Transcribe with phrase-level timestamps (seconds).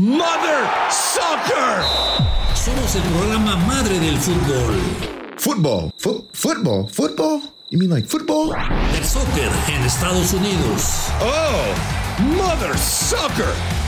[0.00, 1.84] Mother Soccer.
[2.54, 4.74] Somos el programa madre del fútbol.
[5.36, 5.92] Football.
[6.32, 6.88] football.
[6.88, 7.42] Football?
[7.68, 8.54] You mean like football?
[8.96, 11.10] El soccer en Estados Unidos.
[11.20, 11.74] Oh,
[12.34, 13.79] Mother Soccer.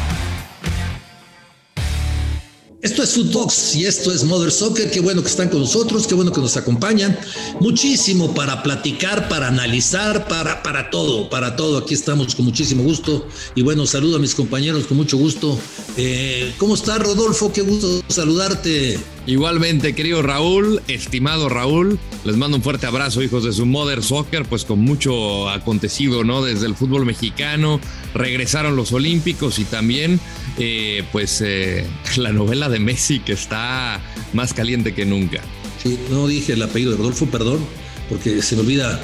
[2.83, 4.91] Esto es Footbox y esto es Mother Soccer.
[4.91, 7.17] Qué bueno que están con nosotros, qué bueno que nos acompañan.
[7.61, 11.79] Muchísimo para platicar, para analizar, para, para todo, para todo.
[11.79, 13.29] Aquí estamos con muchísimo gusto.
[13.55, 15.57] Y bueno, saludo a mis compañeros con mucho gusto.
[15.97, 17.53] Eh, ¿Cómo está Rodolfo?
[17.53, 18.99] Qué gusto saludarte.
[19.25, 24.45] Igualmente, querido Raúl, estimado Raúl, les mando un fuerte abrazo, hijos de su Mother Soccer,
[24.47, 26.43] pues con mucho acontecido, ¿no?
[26.43, 27.79] Desde el fútbol mexicano,
[28.15, 30.19] regresaron los Olímpicos y también,
[30.59, 34.01] eh, pues, eh, la novela de Messi que está
[34.33, 35.41] más caliente que nunca.
[35.83, 37.61] Sí, no dije el apellido de Rodolfo, perdón,
[38.09, 39.01] porque se me olvida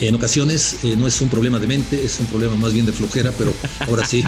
[0.00, 2.92] en ocasiones eh, no es un problema de mente, es un problema más bien de
[2.92, 3.54] flojera, pero
[3.86, 4.24] ahora sí.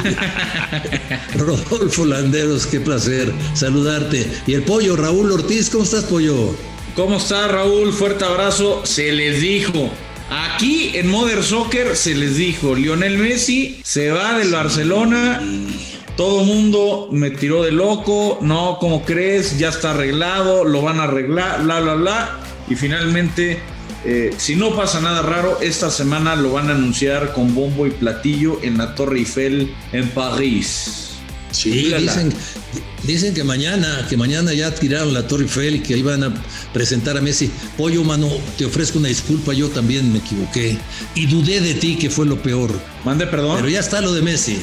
[1.37, 4.31] Rodolfo Landeros, qué placer saludarte.
[4.47, 6.55] Y el pollo, Raúl Ortiz, ¿cómo estás, pollo?
[6.95, 7.93] ¿Cómo está, Raúl?
[7.93, 8.83] Fuerte abrazo.
[8.85, 9.91] Se les dijo.
[10.31, 15.41] Aquí en Modern Soccer se les dijo, Lionel Messi se va del Barcelona.
[16.17, 18.39] Todo mundo me tiró de loco.
[18.41, 19.59] No, ¿cómo crees?
[19.59, 22.41] Ya está arreglado, lo van a arreglar, bla, bla, bla.
[22.69, 23.61] Y finalmente
[24.09, 27.91] eh, si no pasa nada raro, esta semana lo van a anunciar con bombo y
[27.91, 31.06] platillo en la Torre Eiffel en París.
[31.51, 32.33] Sí, dicen,
[33.05, 36.35] dicen, que mañana, que mañana ya tiraron la Torre Eiffel y que iban a
[36.73, 37.51] presentar a Messi.
[37.77, 40.79] Pollo, mano, te ofrezco una disculpa, yo también me equivoqué
[41.15, 42.71] y dudé de ti, que fue lo peor.
[43.05, 43.57] Mande perdón.
[43.57, 44.57] Pero ya está lo de Messi.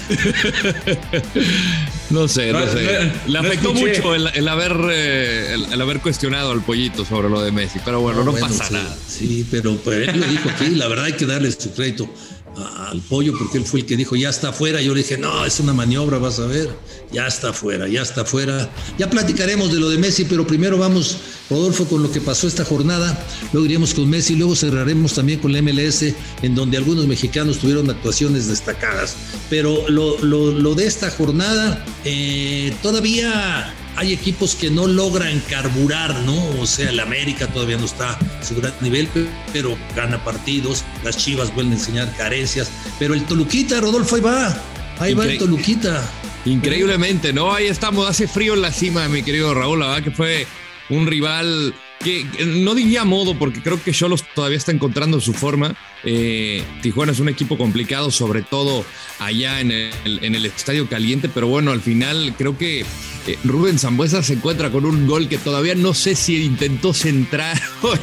[2.09, 3.11] no sé, no, sé.
[3.27, 7.79] Le afectó mucho el, haber, eh, el, haber cuestionado al pollito sobre lo de Messi,
[7.83, 8.95] pero bueno, no, pasa nada.
[9.07, 12.09] Sí, pero, pero él lo dijo aquí, la verdad hay que darle su crédito
[12.55, 14.81] al pollo porque él fue el que dijo ya está afuera.
[14.81, 16.69] Yo le dije, no, es una maniobra, vas a ver.
[17.11, 18.69] Ya está afuera, ya está afuera.
[18.97, 21.17] Ya platicaremos de lo de Messi, pero primero vamos,
[21.49, 23.25] Rodolfo, con lo que pasó esta jornada.
[23.51, 27.89] Luego iremos con Messi, luego cerraremos también con la MLS, en donde algunos mexicanos tuvieron
[27.89, 29.15] actuaciones destacadas.
[29.49, 36.49] Pero lo, lo, de esta jornada, eh, todavía hay equipos que no logran carburar, ¿no?
[36.59, 39.07] O sea, el América todavía no está a su gran nivel,
[39.51, 44.61] pero gana partidos, las Chivas vuelven a enseñar carencias, pero el Toluquita, Rodolfo, ahí va,
[44.99, 46.03] ahí va el Toluquita.
[46.45, 47.53] Increíblemente, ¿no?
[47.53, 50.47] Ahí estamos, hace frío en la cima, mi querido Raúl, la verdad que fue
[50.89, 51.73] un rival
[52.03, 55.73] que no diría modo, porque creo que Cholos todavía está encontrando su forma.
[56.03, 58.83] Eh, Tijuana es un equipo complicado, sobre todo
[59.19, 62.85] allá en el, en el Estadio Caliente, pero bueno, al final creo que
[63.27, 67.59] eh, Rubén Zambuesa se encuentra con un gol que todavía no sé si intentó centrar
[67.81, 67.93] o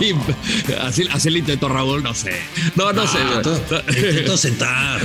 [0.80, 2.32] así, así le intentó Raúl, no sé.
[2.76, 3.18] No, no, sé.
[3.88, 5.00] Intentó sentar.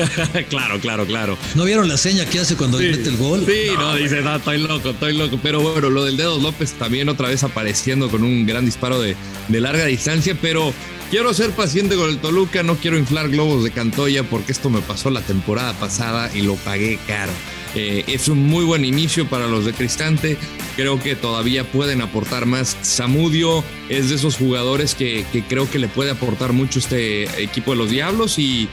[0.50, 1.38] claro, claro, claro.
[1.56, 3.46] ¿No vieron la seña que hace cuando mete el gol?
[3.46, 5.40] Sí, no, dice, no, estoy loco, estoy loco.
[5.42, 9.16] Pero bueno, lo del Dedos López también otra vez apareciendo con un gran disparo de,
[9.47, 10.74] de larga distancia, pero
[11.12, 14.82] Quiero ser paciente con el Toluca, no quiero inflar globos de Cantoya porque esto me
[14.82, 17.32] pasó la temporada pasada y lo pagué caro.
[17.75, 20.38] Eh, es un muy buen inicio para los de Cristante.
[20.78, 22.78] Creo que todavía pueden aportar más.
[22.81, 27.78] Samudio es de esos jugadores que, creo que le puede aportar mucho este equipo de
[27.78, 28.69] los Diablos y,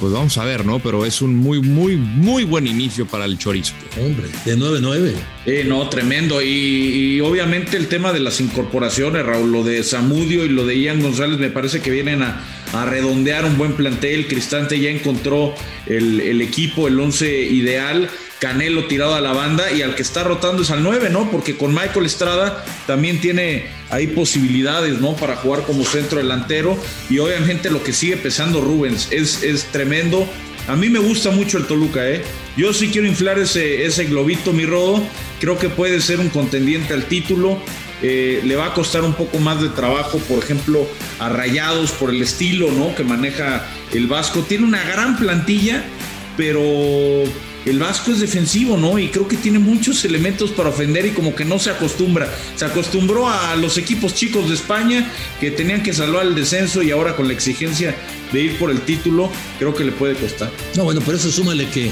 [0.00, 0.78] pues vamos a ver, ¿no?
[0.78, 3.74] Pero es un muy, muy, muy buen inicio para el Chorizo.
[4.00, 5.12] Hombre, de 9-9.
[5.46, 6.42] Eh, no, tremendo.
[6.42, 11.00] Y, obviamente el tema de las incorporaciones, Raúl, lo de Samudio y lo de Ian
[11.02, 12.42] González me parece que vienen a,
[12.84, 14.26] redondear un buen plantel.
[14.26, 15.54] Cristante ya encontró
[15.86, 18.10] el, el equipo, el 11 ideal.
[18.38, 21.30] Canelo tirado a la banda y al que está rotando es al 9, ¿no?
[21.30, 25.16] Porque con Michael Estrada también tiene ahí posibilidades, ¿no?
[25.16, 26.76] Para jugar como centro delantero
[27.08, 30.28] y obviamente lo que sigue pesando Rubens es, es tremendo.
[30.68, 32.22] A mí me gusta mucho el Toluca, ¿eh?
[32.56, 35.02] Yo sí quiero inflar ese, ese globito, mi rodo.
[35.40, 37.58] Creo que puede ser un contendiente al título.
[38.02, 40.86] Eh, le va a costar un poco más de trabajo, por ejemplo,
[41.18, 42.94] a Rayados por el estilo, ¿no?
[42.94, 44.40] Que maneja el Vasco.
[44.40, 45.84] Tiene una gran plantilla,
[46.36, 46.60] pero
[47.66, 48.98] el Vasco es defensivo, ¿no?
[48.98, 52.32] Y creo que tiene muchos elementos para ofender y como que no se acostumbra.
[52.54, 55.10] Se acostumbró a los equipos chicos de España
[55.40, 57.94] que tenían que salvar el descenso y ahora con la exigencia
[58.32, 60.50] de ir por el título, creo que le puede costar.
[60.76, 61.90] No, bueno, por eso súmale que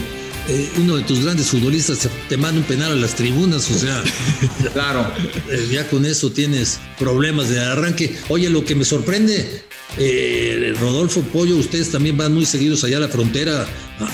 [0.49, 4.03] eh, uno de tus grandes futbolistas te manda un penal a las tribunas, o sea,
[4.73, 5.11] claro,
[5.51, 8.17] eh, ya con eso tienes problemas de arranque.
[8.29, 9.63] Oye, lo que me sorprende,
[9.99, 13.67] eh, Rodolfo Pollo, ustedes también van muy seguidos allá a la frontera,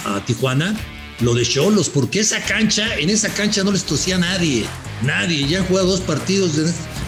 [0.05, 0.77] a Tijuana
[1.21, 4.65] lo de Cholos, porque esa cancha, en esa cancha no les tosía nadie,
[5.03, 5.47] nadie.
[5.47, 6.53] Ya han jugado dos partidos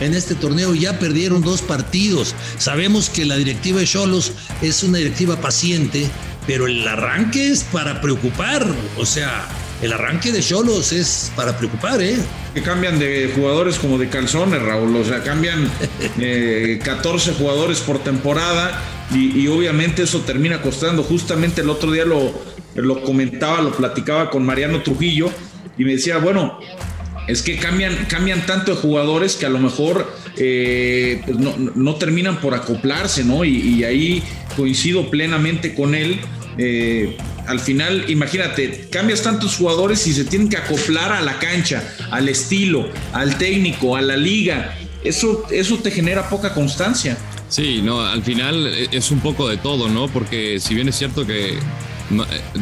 [0.00, 2.34] en este torneo, ya perdieron dos partidos.
[2.58, 6.10] Sabemos que la directiva de Cholos es una directiva paciente,
[6.46, 8.66] pero el arranque es para preocupar.
[8.98, 9.48] O sea,
[9.82, 12.16] el arranque de Cholos es para preocupar, ¿eh?
[12.54, 14.94] Que cambian de jugadores como de calzones, Raúl.
[14.96, 15.70] O sea, cambian
[16.84, 18.80] 14 eh, jugadores por temporada
[19.12, 21.02] y, obviamente eso termina costando.
[21.02, 22.32] Justamente el otro día lo,
[22.74, 25.30] lo comentaba, lo platicaba con Mariano Trujillo
[25.76, 26.58] y me decía, bueno,
[27.26, 32.40] es que cambian, cambian tanto de jugadores que a lo mejor eh, pues no, terminan
[32.40, 33.44] por acoplarse, ¿no?
[33.44, 34.22] Y, ahí
[34.56, 36.20] coincido plenamente con él.
[36.58, 37.16] Eh,
[37.46, 42.28] al final, imagínate, cambias tantos jugadores y se tienen que acoplar a la cancha, al
[42.28, 44.76] estilo, al técnico, a la liga.
[45.04, 47.16] Eso, eso te genera poca constancia.
[47.48, 50.08] Sí, no, al final es un poco de todo, ¿no?
[50.08, 51.58] Porque si bien es cierto que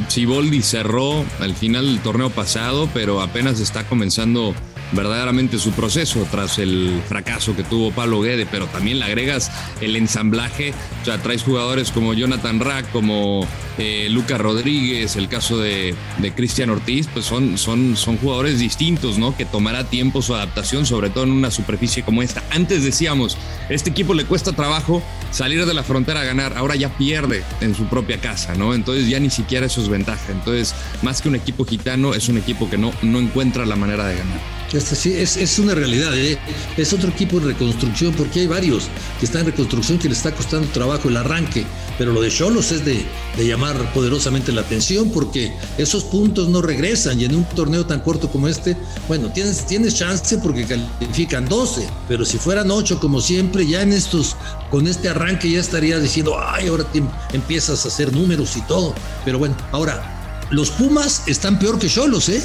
[0.08, 4.54] Siboldi eh, cerró al final del torneo pasado, pero apenas está comenzando
[4.92, 9.50] verdaderamente su proceso tras el fracaso que tuvo Pablo Guede, pero también le agregas
[9.80, 10.72] el ensamblaje,
[11.02, 13.46] o sea, traes jugadores como Jonathan Rack, como
[13.78, 15.94] eh, Lucas Rodríguez, el caso de,
[16.36, 19.36] Cristian Ortiz, pues son, son, son jugadores distintos, ¿no?
[19.36, 22.42] Que tomará tiempo su adaptación, sobre todo en una superficie como esta.
[22.50, 23.36] Antes decíamos,
[23.68, 27.74] este equipo le cuesta trabajo salir de la frontera a ganar, ahora ya pierde en
[27.74, 28.74] su propia casa, ¿no?
[28.74, 30.32] Entonces ya ni siquiera eso es ventaja.
[30.32, 34.06] Entonces, más que un equipo gitano, es un equipo que no, no encuentra la manera
[34.06, 34.59] de ganar.
[34.72, 36.38] Este, sí, es, es, una realidad, ¿eh?
[36.76, 38.88] es otro equipo en reconstrucción, porque hay varios
[39.18, 41.64] que están en reconstrucción que les está costando trabajo el arranque,
[41.98, 43.04] pero lo de Cholos es de,
[43.36, 48.30] llamar poderosamente la atención, porque esos puntos no regresan y en un torneo tan corto
[48.30, 48.76] como este,
[49.08, 53.92] bueno, tienes, tienes chance porque califican 12, pero si fueran 8 como siempre, ya en
[53.92, 54.36] estos,
[54.70, 56.86] con este arranque ya estarías diciendo, ay, ahora
[57.32, 58.94] empiezas a hacer números y todo,
[59.24, 62.42] pero bueno, ahora, los Pumas están peor que Cholos, ¿eh?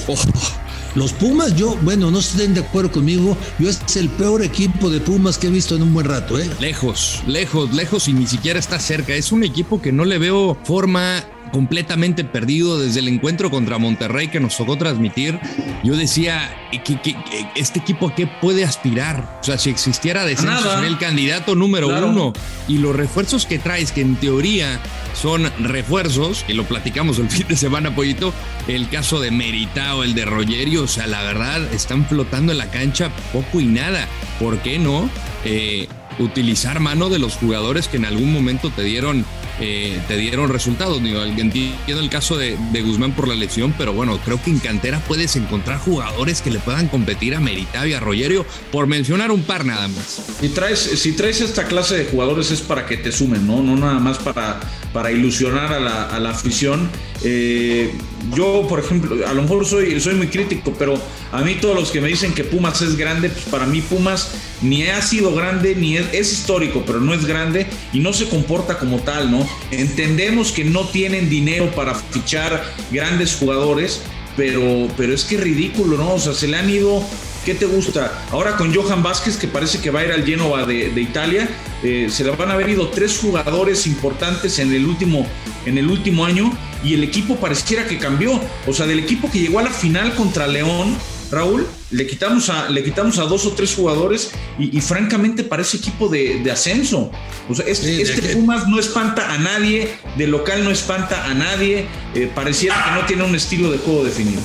[0.96, 5.02] Los Pumas, yo, bueno, no estén de acuerdo conmigo, yo es el peor equipo de
[5.02, 6.50] Pumas que he visto en un buen rato, ¿eh?
[6.62, 9.14] Lejos, lejos, lejos y ni siquiera está cerca.
[9.14, 14.30] Es un equipo que no le veo forma completamente perdido desde el encuentro contra Monterrey
[14.30, 15.40] que nos tocó transmitir.
[15.84, 16.54] Yo decía,
[16.84, 17.16] que,
[17.56, 19.40] ¿este equipo a qué puede aspirar?
[19.42, 22.34] O sea, si existiera descenso, sería el candidato número uno.
[22.68, 24.80] Y los refuerzos que traes, que en teoría
[25.16, 28.34] son refuerzos, y lo platicamos el fin de semana, Pollito,
[28.68, 32.70] el caso de Meritao, el de Rogerio, o sea, la verdad, están flotando en la
[32.70, 34.08] cancha poco y nada.
[34.40, 35.10] ¿Por qué no?
[35.46, 35.88] Eh,
[36.20, 39.26] utilizar mano de los jugadores que en algún momento te dieron
[39.60, 41.02] eh, te dieron resultados.
[41.02, 45.00] Digo, entiendo el caso de, Guzmán por la lesión, pero bueno, creo que en cantera
[45.00, 49.44] puedes encontrar jugadores que le puedan competir a Meritavia, y a Rogerio, por mencionar un
[49.44, 50.22] par nada más.
[50.40, 53.62] Si traes, esta clase de jugadores es para que te sumen, ¿no?
[53.62, 55.80] No nada más para, ilusionar a
[56.20, 56.90] la, afición.
[57.24, 57.94] Eh,
[58.34, 61.00] yo, por ejemplo, a lo mejor soy, muy crítico, pero
[61.32, 64.32] a mí todos los que me dicen que Pumas es grande, pues para mí Pumas
[64.62, 68.78] ni ha sido grande, ni es, histórico, pero no es grande y no se comporta
[68.78, 69.45] como tal, ¿no?
[69.72, 74.02] Entendemos que no tienen dinero para fichar grandes jugadores,
[74.36, 76.14] pero, pero es que es ridículo, ¿no?
[76.14, 77.04] O sea, se le han ido
[77.46, 78.26] ¿Qué te gusta?
[78.32, 81.48] Ahora con Johan Vázquez, que parece que va a ir al Genova de, Italia,
[81.84, 85.28] eh, se le van a haber ido tres jugadores importantes en el, último,
[85.68, 86.52] en el último año
[86.84, 88.42] y el equipo pareciera que cambió.
[88.66, 90.98] O sea, del equipo que llegó a la final contra León,
[91.36, 96.08] Raúl, le quitamos a, le quitamos a dos o tres jugadores y, francamente parece equipo
[96.08, 97.12] de, ascenso.
[97.50, 101.88] O sea, este, este Pumas no espanta a nadie, de local no espanta a nadie,
[102.16, 104.42] eh, pareciera que no tiene un estilo de juego definido.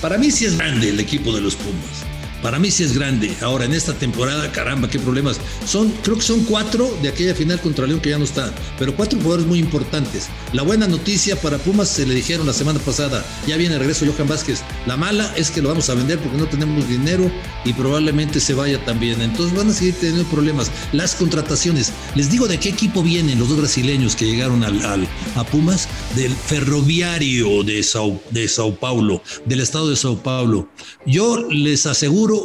[0.00, 2.05] Para mí sí es grande el equipo de los Pumas.
[2.46, 3.36] Para mí sí es grande.
[3.40, 5.40] Ahora, en esta temporada, caramba, qué problemas.
[5.66, 8.94] Son, creo que son cuatro de aquella final contra León que ya no está, pero
[8.94, 10.28] cuatro jugadores muy importantes.
[10.52, 14.06] La buena noticia para Pumas se le dijeron la semana pasada, ya viene el regreso
[14.06, 14.62] Johan Vázquez.
[14.86, 17.28] La mala es que lo vamos a vender porque no tenemos dinero
[17.64, 19.20] y probablemente se vaya también.
[19.22, 20.70] Entonces van a seguir teniendo problemas.
[20.92, 25.42] Las contrataciones, les digo de qué equipo vienen los dos brasileños que llegaron al, a
[25.42, 30.68] Pumas, del ferroviario de Sao, de Sao Paulo, del estado de Sao Paulo.
[31.06, 32.35] Yo les aseguro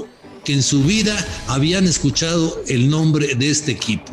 [0.44, 1.16] que en su vida
[1.48, 4.12] habían escuchado el nombre de este equipo.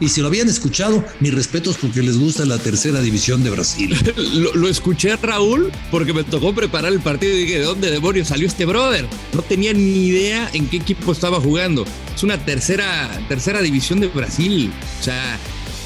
[0.00, 3.94] Y si lo habían escuchado, mis respetos porque les gusta la tercera división de Brasil.
[4.54, 8.48] lo, escuché, Raúl, porque me tocó preparar el partido y dije, ¿de dónde demonios salió
[8.48, 9.06] este brother?
[9.34, 11.84] No tenía ni idea en qué equipo estaba jugando.
[12.14, 14.72] Es una tercera, tercera división de Brasil.
[15.00, 15.38] O sea,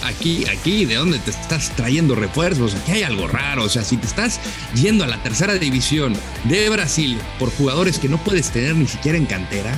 [0.04, 2.75] aquí, aquí, ¿de dónde te estás trayendo refuerzos?
[2.75, 3.64] Aquí hay algo raro.
[3.64, 4.40] O sea, si te estás
[4.75, 9.18] yendo a la tercera división de Brasil por jugadores que no puedes tener ni siquiera
[9.18, 9.73] en cantera,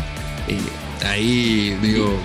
[0.48, 0.58] eh,
[1.06, 2.18] ahí digo.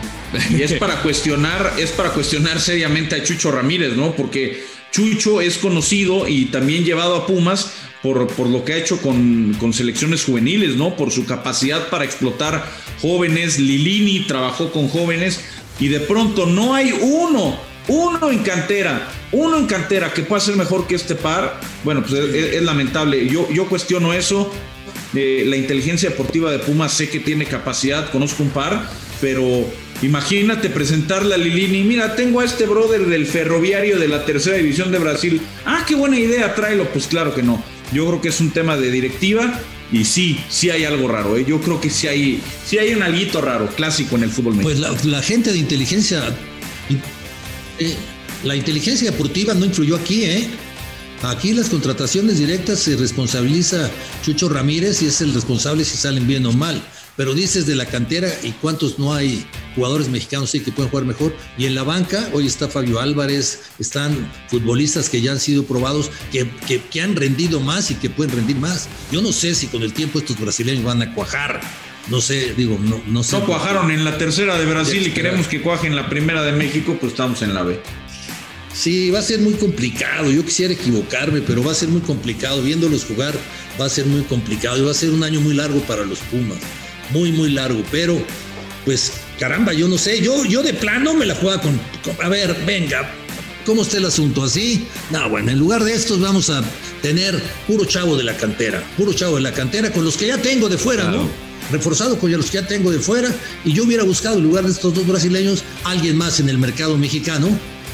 [0.50, 4.16] Y es para cuestionar, es para cuestionar seriamente a Chucho Ramírez, ¿no?
[4.16, 9.02] Porque Chucho es conocido y también llevado a Pumas por, por, lo que ha hecho
[9.02, 10.96] con, con, selecciones juveniles, ¿no?
[10.96, 12.66] Por su capacidad para explotar
[13.02, 13.60] jóvenes.
[13.60, 15.42] Lilini trabajó con jóvenes
[15.80, 20.56] y de pronto no hay uno uno en cantera, uno en cantera que pueda ser
[20.56, 23.28] mejor que este par, bueno, pues es, lamentable.
[23.28, 24.52] Yo, yo cuestiono eso
[25.14, 29.68] eh, la inteligencia deportiva de Pumas sé que tiene capacidad, conozco un par, pero
[30.02, 34.92] imagínate presentarle a Lilini, mira, tengo a este brother del ferroviario de la tercera división
[34.92, 35.42] de Brasil.
[35.66, 36.86] Ah, qué buena idea, tráelo.
[36.92, 37.62] Pues claro que no.
[37.92, 39.60] Yo creo que es un tema de directiva
[39.92, 41.36] y sí, sí hay algo raro.
[41.38, 41.44] ¿eh?
[41.46, 44.94] Yo creo que sí hay, sí hay un alguito raro, clásico en el fútbol mexicano.
[44.94, 46.24] Pues la, gente de inteligencia,
[47.82, 47.96] eh,
[48.44, 50.48] la inteligencia deportiva no influyó aquí, ¿eh?
[51.24, 53.92] Aquí las contrataciones directas se responsabiliza
[54.24, 56.82] Chucho Ramírez y es el responsable si salen bien o mal.
[57.16, 59.46] Pero dices de la cantera y cuántos no hay
[59.76, 61.36] jugadores mexicanos sí que pueden jugar mejor.
[61.58, 66.10] Y en la banca, hoy está Fabio Álvarez, están futbolistas que ya han sido probados,
[66.32, 66.50] que,
[66.90, 68.88] que, han rendido más y que pueden rendir más.
[69.12, 71.62] Yo no sé si con el tiempo estos brasileños van a cuajar.
[72.10, 73.38] No sé, digo, no, no sé.
[73.38, 76.98] No cuajaron en la tercera de Brasil y queremos que cuajen la primera de México,
[77.00, 77.80] pues estamos en la B.
[78.74, 80.32] Sí, va a ser muy complicado.
[80.32, 82.62] Yo quisiera equivocarme, pero va a ser muy complicado.
[82.62, 83.34] Viéndolos jugar,
[83.80, 86.20] va a ser muy complicado y va a ser un año muy largo para los
[86.20, 86.58] Pumas.
[87.12, 87.84] Muy, muy largo.
[87.92, 88.22] Pero,
[88.86, 90.22] pues, caramba, yo no sé.
[90.22, 91.80] Yo, yo de plano me la juego con,
[92.24, 93.12] A ver, venga.
[93.66, 94.44] ¿Cómo está el asunto?
[94.44, 94.88] ¿Así?
[95.12, 96.64] No, bueno, en lugar de estos vamos a
[97.02, 98.84] tener puro chavo de la cantera.
[98.98, 101.30] Puro chavo de la cantera con los que ya tengo de fuera, ¿no?
[101.72, 104.72] Reforzado con los que ya tengo de fuera, y yo hubiera buscado en lugar de
[104.72, 107.50] estos dos brasileños alguien más en el mercado mexicano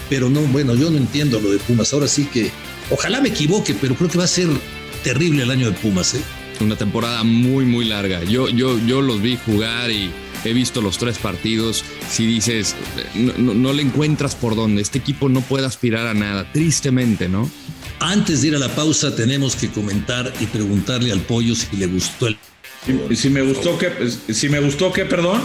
[0.10, 1.94] pero no, bueno, yo no entiendo lo de Pumas.
[1.94, 2.52] Ahora sí que,
[2.90, 4.48] ojalá me equivoque, pero creo que va a ser
[5.04, 6.14] terrible el año de Pumas.
[6.14, 6.22] ¿eh?
[6.60, 8.24] Una temporada muy, muy larga.
[8.24, 10.12] Yo, yo, yo los vi jugar y
[10.44, 11.84] he visto los tres partidos.
[12.10, 12.76] Si dices,
[13.16, 17.50] no, no, le encuentras por dónde, este equipo no puede aspirar a nada, tristemente, ¿no?
[18.00, 21.88] Antes de ir a la pausa, tenemos que comentar y preguntarle al pollo si le
[21.88, 22.38] gustó el.
[23.16, 23.92] Si me gustó que,
[24.34, 25.42] si me gustó que, perdón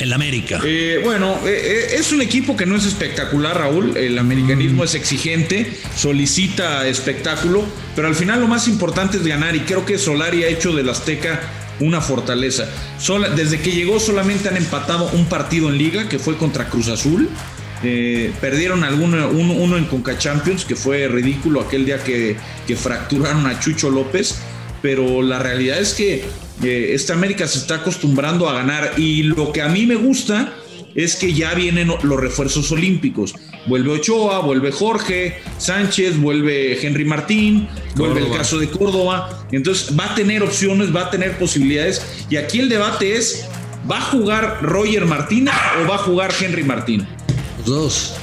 [0.00, 0.60] el América?
[0.64, 3.96] Eh, bueno, eh, eh, es un equipo que no es espectacular, Raúl.
[3.96, 9.60] El americanismo es exigente, solicita espectáculo, pero al final lo más importante es ganar y
[9.60, 11.40] creo que Solari ha hecho del Azteca
[11.80, 12.68] una fortaleza.
[13.36, 17.28] desde que llegó solamente han empatado un partido en liga, que fue contra Cruz Azul.
[18.40, 23.60] perdieron alguno, uno, en Conca Champions, que fue ridículo aquel día que, que fracturaron a
[23.60, 24.36] Chucho López.
[24.82, 26.24] Pero la realidad es que
[26.94, 30.54] esta América se está acostumbrando a ganar y lo que a mí me gusta
[30.94, 33.34] es que ya vienen los refuerzos olímpicos.
[33.66, 39.46] Vuelve Ochoa, vuelve Jorge Sánchez, vuelve Henry Martín, vuelve el caso de Córdoba.
[39.52, 42.24] Entonces va a tener opciones, va a tener posibilidades.
[42.28, 43.46] Y aquí el debate es,
[43.90, 47.06] ¿va a jugar Roger Martínez o va a jugar Henry Martín?
[47.58, 48.14] Los dos.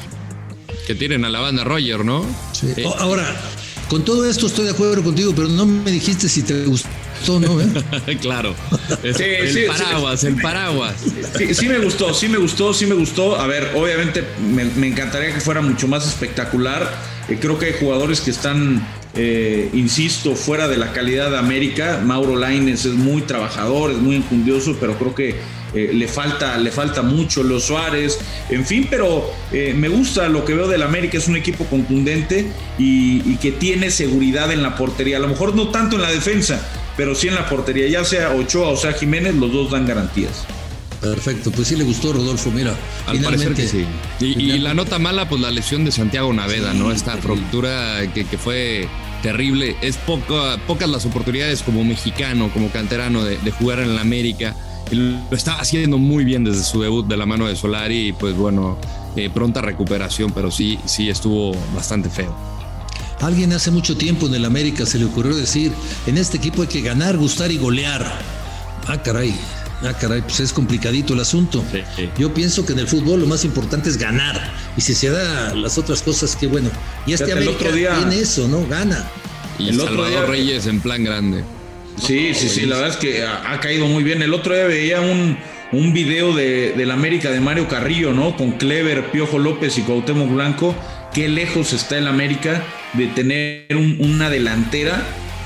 [0.85, 2.25] Que tienen a la banda Roger, ¿no?
[2.53, 2.73] Sí.
[2.97, 3.35] Ahora,
[3.89, 6.89] con todo esto estoy de acuerdo contigo, pero no me dijiste si te gustó
[7.39, 7.59] ¿no?
[8.07, 8.17] ¿Eh?
[8.21, 8.55] claro.
[9.03, 10.95] el paraguas, el paraguas.
[11.53, 13.39] Sí, me gustó, sí me gustó, sí me gustó.
[13.39, 16.89] A ver, obviamente me, encantaría que fuera mucho más espectacular.
[17.27, 22.01] Eh, creo que hay jugadores que están, eh, insisto, fuera de la calidad de América.
[22.03, 25.35] Mauro Laines es muy trabajador, es muy encundioso, pero creo que
[25.73, 27.43] le, falta, le falta mucho.
[27.43, 28.19] Los Suárez,
[28.49, 31.17] en fin, pero me gusta lo que veo del América.
[31.17, 32.47] Es un equipo contundente
[32.77, 35.17] y, y que tiene seguridad en la portería.
[35.17, 36.61] A lo mejor no tanto en la defensa
[36.97, 40.45] pero sí en la portería, ya sea Ochoa o sea Jiménez, los dos dan garantías.
[40.99, 42.75] Perfecto, pues sí le gustó Rodolfo, mira.
[43.05, 43.85] Al parecer que sí.
[44.19, 46.91] Y, la nota mala, pues la lesión de Santiago Naveda, ¿no?
[46.91, 48.89] Esta ruptura que, fue
[49.21, 49.75] terrible.
[49.81, 54.55] Es pocas las oportunidades como mexicano, como canterano de, jugar en el América.
[54.91, 58.35] Lo está haciendo muy bien desde su debut de la mano de Solari y pues
[58.35, 58.77] bueno,
[59.15, 62.35] eh, pronta recuperación, pero sí, sí estuvo bastante feo.
[63.19, 65.71] Alguien hace mucho tiempo en el América se le ocurrió decir,
[66.05, 68.05] en este equipo hay que ganar, gustar y golear.
[68.87, 69.33] Ah, caray,
[69.83, 71.63] ah, caray, pues es complicadito el asunto.
[72.17, 74.51] Yo pienso que en el fútbol lo más importante es ganar.
[74.77, 76.69] Y si se da las otras cosas, qué bueno.
[77.07, 78.65] Y este América tiene eso, ¿no?
[78.67, 79.03] Gana.
[79.57, 81.43] Y el otro día, Reyes en plan grande.
[81.97, 84.21] Sí, sí, sí, la verdad es que ha, caído muy bien.
[84.21, 85.37] El otro día veía un,
[85.71, 88.35] un video de, del América de Mario Carrillo, ¿no?
[88.37, 90.75] Con Clever, Piojo López y Cuauhtémoc Blanco.
[91.13, 92.63] Qué lejos está el América
[92.93, 95.03] de tener una delantera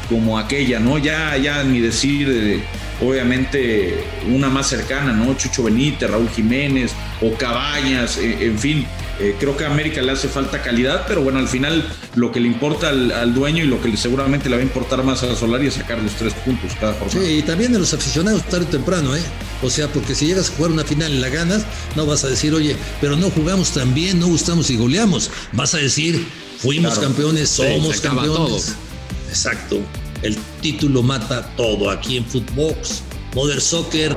[0.10, 0.98] como aquella, ¿no?
[0.98, 2.62] Ya, ya ni decir,
[3.02, 5.36] obviamente, una más cercana, ¿no?
[5.36, 6.92] Chucho Benítez, Raúl Jiménez
[7.22, 8.86] o Cabañas, eh, en fin.
[9.20, 12.40] Eh, creo que a América le hace falta calidad, pero bueno, al final lo que
[12.40, 15.68] le importa al, dueño y lo que seguramente le va a importar más a Solari
[15.68, 17.22] es sacar los tres puntos cada jornada.
[17.22, 19.22] Sí, y también de los aficionados tarde o temprano, ¿eh?
[19.62, 21.66] O sea, porque si llegas a jugar una final y la ganas,
[21.96, 25.30] no vas a decir, oye, pero no jugamos tan bien, no gustamos y goleamos.
[25.52, 26.26] Vas a decir,
[26.62, 28.76] Fuimos campeones, somos campeones.
[29.30, 29.80] Exacto.
[30.22, 33.04] El título mata todo aquí en Footbox.
[33.34, 34.14] Mother Soccer,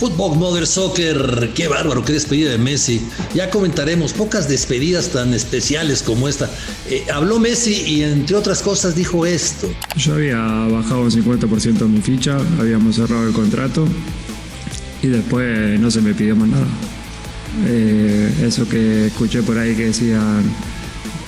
[0.00, 3.00] Football Mother Soccer, qué bárbaro, qué despedida de Messi.
[3.34, 6.48] Ya comentaremos pocas despedidas tan especiales como esta.
[6.88, 9.68] Eh, habló Messi y entre otras cosas dijo esto.
[9.96, 13.86] Yo había bajado un 50% mi ficha, habíamos cerrado el contrato
[15.02, 16.66] y después no se me pidió más nada.
[17.66, 20.42] Eh, eso que escuché por ahí que decían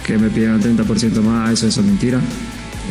[0.07, 2.21] que me pidieron 30% más, eso, eso es mentira.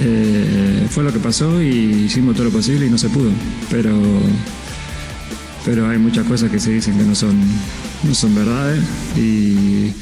[0.01, 3.29] Eh, fue lo que pasó y hicimos todo lo posible y no se pudo.
[3.69, 3.91] Pero,
[5.63, 7.39] pero hay muchas cosas que se dicen que no son,
[8.03, 8.83] no son verdades
[9.15, 9.93] y,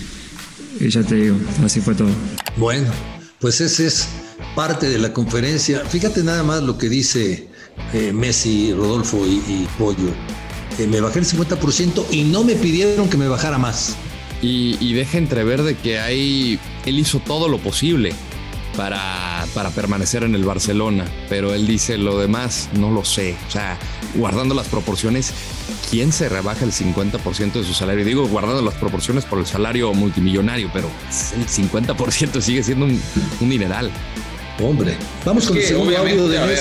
[0.80, 2.10] y ya te digo, así fue todo.
[2.58, 2.92] Bueno,
[3.40, 4.08] pues ese es
[4.56, 5.82] parte de la conferencia.
[5.82, 7.48] Fíjate nada más lo que dice
[7.94, 10.10] eh, Messi, Rodolfo y, y Pollo.
[10.80, 13.96] Eh, me bajé el 50% y no me pidieron que me bajara más.
[14.42, 18.14] Y, y deja entrever de que ahí él hizo todo lo posible
[18.76, 23.36] para, para permanecer en el Barcelona, pero él dice lo demás, no lo sé.
[23.48, 23.78] O sea,
[24.16, 25.34] guardando las proporciones,
[25.90, 28.06] ¿quién se rebaja el 50% de su salario?
[28.06, 30.90] Digo, guardando las proporciones por el salario multimillonario, pero
[31.36, 33.02] el 50% sigue siendo un,
[33.42, 33.92] un dineral.
[34.62, 36.60] Hombre, vamos Es con el que, segundo audio de a ver,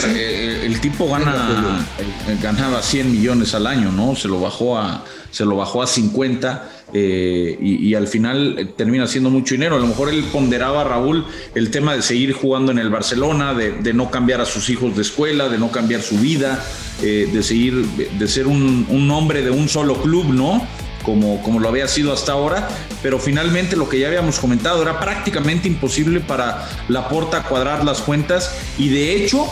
[0.64, 4.16] el tipo gana, eh, ganaba 100 millones al año, ¿no?
[4.16, 9.06] Se lo bajó a, se lo bajó a 50 eh, y, al final eh, termina
[9.06, 9.76] siendo mucho dinero.
[9.76, 13.72] A lo mejor él ponderaba, Raúl, el tema de seguir jugando en el Barcelona, de,
[13.72, 16.62] de no cambiar a sus hijos de escuela, de no cambiar su vida,
[17.02, 20.66] eh, de seguir, de ser un, un hombre de un solo club, ¿no?
[21.02, 22.68] como, como lo había sido hasta ahora,
[23.02, 28.56] pero finalmente lo que ya habíamos comentado era prácticamente imposible para Laporta cuadrar las cuentas
[28.78, 29.46] y de hecho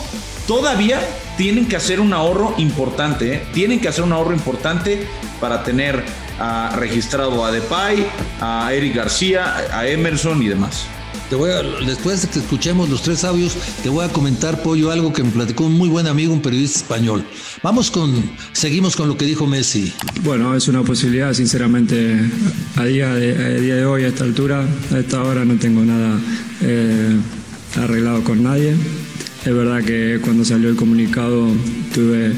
[0.47, 0.99] todavía
[1.37, 3.43] tienen que hacer un ahorro importante, ¿eh?
[3.53, 5.05] tienen que hacer un ahorro importante
[5.39, 6.03] para tener
[6.41, 8.07] ah, registrado a Depay,
[8.39, 10.87] a Eric García, a Emerson y demás.
[11.29, 14.91] Te voy a, después de que escuchemos los tres audios, te voy a comentar, Pollo,
[14.91, 17.23] algo que me platicó un muy buen amigo, un periodista español.
[17.63, 18.11] Vamos con,
[18.51, 19.93] seguimos con lo que dijo Messi.
[20.23, 22.19] Bueno, es una posibilidad, sinceramente,
[22.75, 25.85] a día de, a día de hoy, a esta altura, a esta hora no tengo
[25.85, 26.19] nada
[26.63, 27.15] eh,
[27.77, 28.75] arreglado con nadie.
[29.45, 31.47] Es verdad que cuando salió el comunicado
[31.93, 32.33] tuve,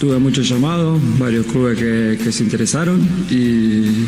[0.00, 3.00] tuve muchos llamados, varios clubes que, que se interesaron
[3.30, 4.06] y,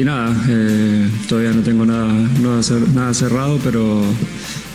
[0.00, 2.06] y nada, eh, todavía no tengo nada,
[2.40, 4.02] nada, cer- nada cerrado, pero,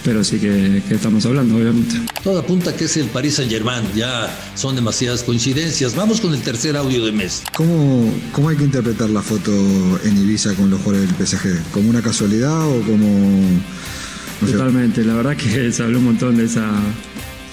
[0.06, 1.95] pero sí que, que estamos hablando, obviamente.
[2.23, 5.95] Todo apunta que es el Paris Saint Germain, ya son demasiadas coincidencias.
[5.95, 7.43] Vamos con el tercer audio de Messi.
[7.56, 9.52] ¿Cómo, ¿Cómo hay que interpretar la foto
[10.04, 11.71] en Ibiza con los jugadores del PSG?
[11.71, 13.41] ¿Como una casualidad o como.?
[14.39, 16.69] no sé, Totalmente, la verdad que se habló un montón de esa,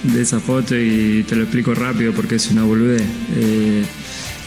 [0.03, 3.03] de esa foto y te lo explico rápido porque es una boludez.
[3.35, 3.83] Eh,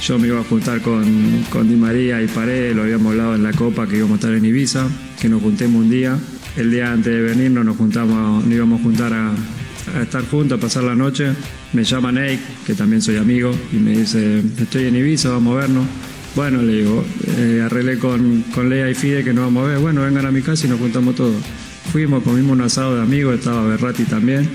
[0.03, 3.43] yo me iba a juntar con, con Di María y Paré, lo habíamos hablado en
[3.43, 4.87] la Copa que íbamos a estar en Ibiza,
[5.21, 6.17] que nos juntemos un día.
[6.57, 9.31] El día antes de venirnos nos juntamos, nos íbamos a juntar a,
[9.97, 11.33] a estar juntos, a pasar la noche.
[11.73, 15.61] Me llama Nate, que también soy amigo, y me dice, estoy en Ibiza, vamos a
[15.61, 15.87] vernos.
[16.35, 17.05] Bueno, le digo,
[17.39, 19.79] eh, arreglé con, con Lea y Fide que nos vamos a ver.
[19.81, 21.35] Bueno, vengan a mi casa y nos juntamos todos.
[21.93, 24.49] Fuimos, comimos un asado de amigos, estaba Berrati también.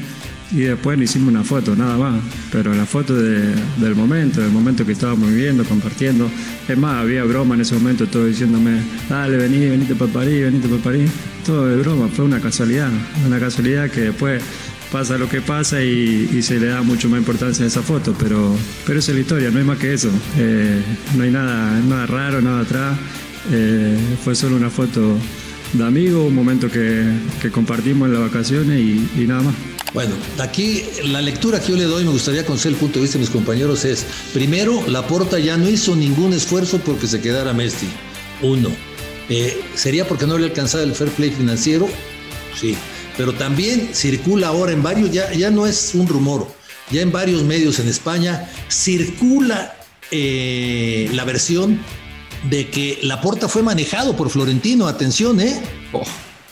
[0.54, 2.22] Y después hicimos una foto, nada más.
[2.52, 6.30] Pero la foto de- del momento, del momento que estábamos viviendo, compartiendo.
[6.68, 10.68] Es más, había broma en ese momento, todo diciéndome, dale, vení, venite para París, venite
[10.68, 11.10] para París.
[11.46, 12.89] Todo de broma, fue una casualidad.
[13.26, 14.44] Una casualidad que después
[14.92, 18.13] pasa lo que pasa y, se le da mucho más importancia a esa foto.
[18.20, 20.10] Pero, pero esa es la historia, no hay más que eso.
[20.38, 20.82] Eh,
[21.18, 22.96] no hay nada, nada raro, nada atrás.
[23.52, 25.18] Eh, fue solo una foto
[25.74, 27.06] de amigo, un momento que,
[27.52, 29.73] compartimos en las vacaciones y nada más.
[29.93, 33.17] Bueno, aquí la lectura que yo le doy, me gustaría conocer el punto de vista
[33.17, 37.88] de mis compañeros, es, primero, Laporta ya no hizo ningún esfuerzo porque se quedara Messi.
[38.41, 38.69] Uno.
[39.29, 41.88] Eh, ¿Sería porque no le alcanzaba el fair play financiero?
[42.60, 42.75] Sí.
[43.17, 46.47] Pero también circula ahora en varios, ya, ya no es un rumor,
[46.89, 49.75] ya en varios medios en España circula
[50.10, 51.79] eh, la versión
[52.49, 54.88] de que Laporta fue manejado por Florentino.
[54.88, 55.62] Atención, ¿eh?
[55.91, 56.03] Oh,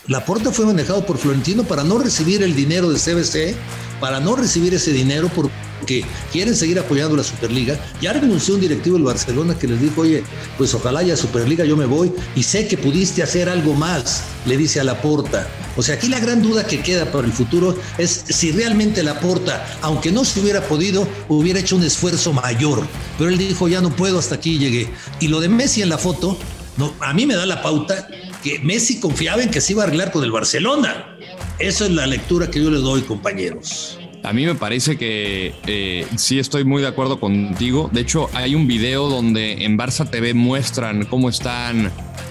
[0.08, 3.54] Laporta fue manejado por Florentino para no recibir el dinero de CBC,
[4.00, 7.78] para no recibir ese dinero porque quieren seguir apoyando la Superliga.
[8.00, 10.24] Ya renunció un directivo del Barcelona que les dijo, oye,
[10.58, 14.56] pues ojalá haya Superliga, yo me voy y sé que pudiste hacer algo más, le
[14.56, 15.46] dice a Laporta.
[15.76, 19.64] O sea, aquí la gran duda que queda para el futuro es si realmente Laporta,
[19.82, 22.84] aunque no se hubiera podido, hubiera hecho un esfuerzo mayor.
[23.18, 24.90] Pero él dijo, ya no puedo, hasta aquí llegué.
[25.20, 26.36] Y lo de Messi en la foto,
[26.76, 28.08] no, a mí me da la pauta
[28.42, 31.16] que Messi confiaba en que se iba a arreglar con el Barcelona.
[31.58, 33.98] Esa es la lectura que yo le doy, compañeros.
[34.24, 37.90] A mí me parece que eh, sí estoy muy de acuerdo contigo.
[37.92, 41.90] De hecho, hay un video donde en Barça TV muestran cómo están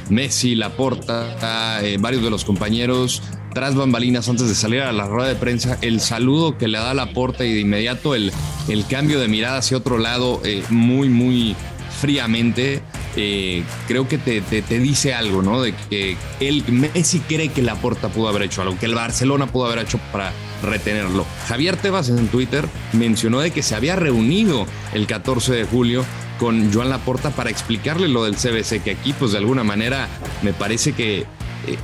[0.10, 3.22] Messi, Laporta, eh, varios de los compañeros
[3.54, 6.92] tras bambalinas antes de salir a la rueda de prensa, el saludo que le da
[6.92, 8.32] a la porta y de inmediato el,
[8.70, 11.56] el cambio de mirada hacia otro lado, eh, muy, muy
[12.00, 12.82] fríamente,
[13.16, 15.62] eh, creo que te, te, dice algo, ¿no?
[15.62, 19.48] De que el Messi cree que la porta pudo haber hecho algo, que el Barcelona
[19.48, 20.32] pudo haber hecho para
[20.64, 21.26] retenerlo.
[21.48, 26.06] Javier Tebas en Twitter mencionó de que se había reunido el 14 de julio
[26.40, 30.08] con Joan Laporta para explicarle lo del CBC, que aquí pues de alguna manera
[30.42, 31.26] me parece que, eh,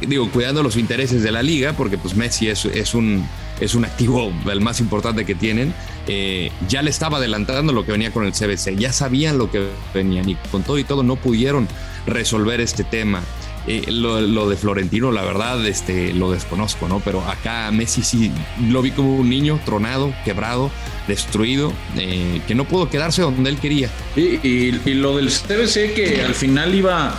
[0.07, 3.27] digo, cuidando los intereses de la liga, porque pues Messi es, es, un,
[3.59, 5.73] es un activo el más importante que tienen,
[6.07, 9.67] eh, ya le estaba adelantando lo que venía con el CBC, ya sabían lo que
[9.93, 11.67] venían y con todo y todo no pudieron
[12.05, 13.21] resolver este tema.
[13.69, 17.01] Eh, lo, de Florentino, la verdad, este, lo desconozco, ¿no?
[17.01, 18.31] Pero acá Messi sí
[18.69, 20.71] lo vi como un niño tronado, quebrado,
[21.05, 23.89] destruido, eh, que no pudo quedarse donde él quería.
[24.15, 27.13] Y, y, lo del CBC que al final iba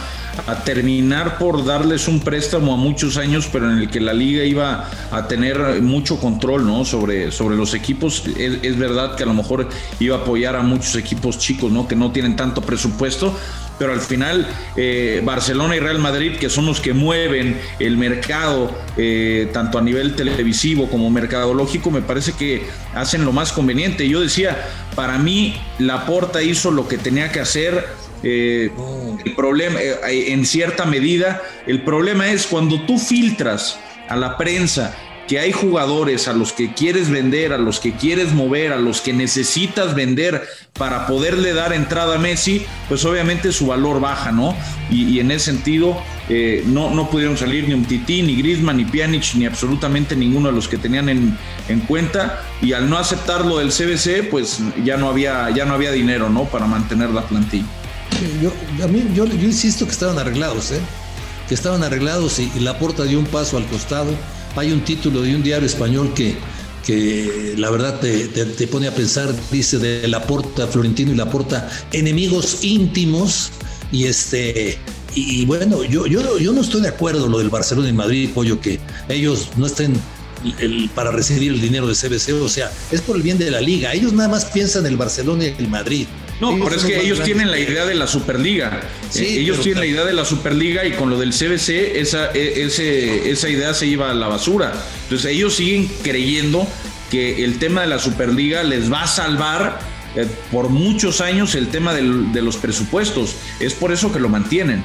[0.47, 4.45] a terminar por darles un préstamo a muchos años, pero en el que la liga
[4.45, 6.85] iba a tener mucho control ¿no?
[6.85, 8.25] sobre, sobre los equipos.
[8.37, 11.89] Es, verdad que a lo mejor iba a apoyar a muchos equipos chicos ¿no?
[11.89, 13.37] que no tienen tanto presupuesto,
[13.79, 14.47] pero al final
[14.77, 19.83] eh, Barcelona y Real Madrid, que son los que mueven el mercado, eh, tanto a
[19.83, 24.09] nivel televisivo como mercadológico, me parece que hacen lo más conveniente.
[24.09, 28.08] Yo decía, para mí Laporta hizo lo que tenía que hacer.
[28.23, 28.71] Eh,
[29.25, 33.79] el problema, en cierta medida, el problema es cuando tú filtras
[34.09, 34.97] a la prensa
[35.29, 39.03] que hay jugadores a los que quieres vender, a los que quieres mover, a los
[39.03, 44.57] que necesitas vender para poderle dar entrada a Messi, pues obviamente su valor baja, ¿no?
[44.91, 45.99] Y, en ese sentido,
[46.31, 50.49] eh, no, no pudieron salir ni un Tití, ni Griezmann, ni Pjanic, ni absolutamente ninguno
[50.49, 51.37] de los que tenían en,
[51.69, 52.43] en cuenta.
[52.63, 56.31] Y al no aceptar lo del CBC, pues ya no había, ya no había dinero,
[56.31, 56.45] ¿no?
[56.45, 57.67] Para mantener la plantilla.
[58.43, 58.53] Yo,
[58.85, 60.81] a mí, yo, yo insisto que estaban arreglados, ¿eh?
[61.49, 64.13] Que estaban arreglados y, la puerta dio un paso al costado
[64.59, 66.37] hay un título de un diario español que,
[66.85, 73.51] que la verdad te, pone a pensar, dice de Laporta, Florentino y Laporta, enemigos íntimos,
[73.93, 74.79] y este,
[75.15, 78.61] y, bueno, yo, yo, yo no estoy de acuerdo lo del Barcelona y Madrid, pollo,
[78.61, 79.95] que ellos no estén
[80.95, 83.93] para recibir el dinero de CBC, o sea, es por el bien de la liga,
[83.93, 86.07] ellos nada más piensan el Barcelona y el Madrid.
[86.41, 88.81] No, pero es que ellos tienen la idea de la Superliga.
[89.15, 92.63] Eh, ellos tienen la idea de la Superliga y con lo del CBC esa, e,
[93.27, 94.73] esa idea se iba a la basura.
[95.05, 96.67] Entonces ellos siguen creyendo
[97.11, 99.81] que el tema de la Superliga les va a salvar
[100.15, 103.35] eh, por muchos años el tema de los presupuestos.
[103.59, 104.85] Es por eso que lo mantienen.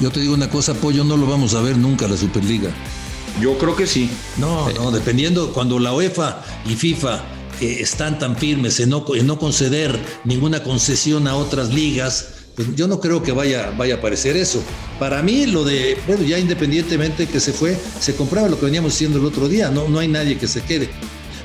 [0.00, 2.70] Yo te digo una cosa, Pollo, no lo vamos a ver nunca la Superliga.
[3.40, 4.10] Yo creo que sí.
[4.36, 7.22] No, no, dependiendo cuando la UEFA y FIFA
[7.60, 13.00] están tan firmes en no, no conceder ninguna concesión a otras ligas, pues yo no
[13.00, 14.62] creo que vaya, vaya a aparecer eso.
[14.98, 18.92] Para mí, lo de, bueno, ya independientemente que se fue, se compraba lo que veníamos
[18.92, 20.88] diciendo el otro día, no, no hay nadie que se quede.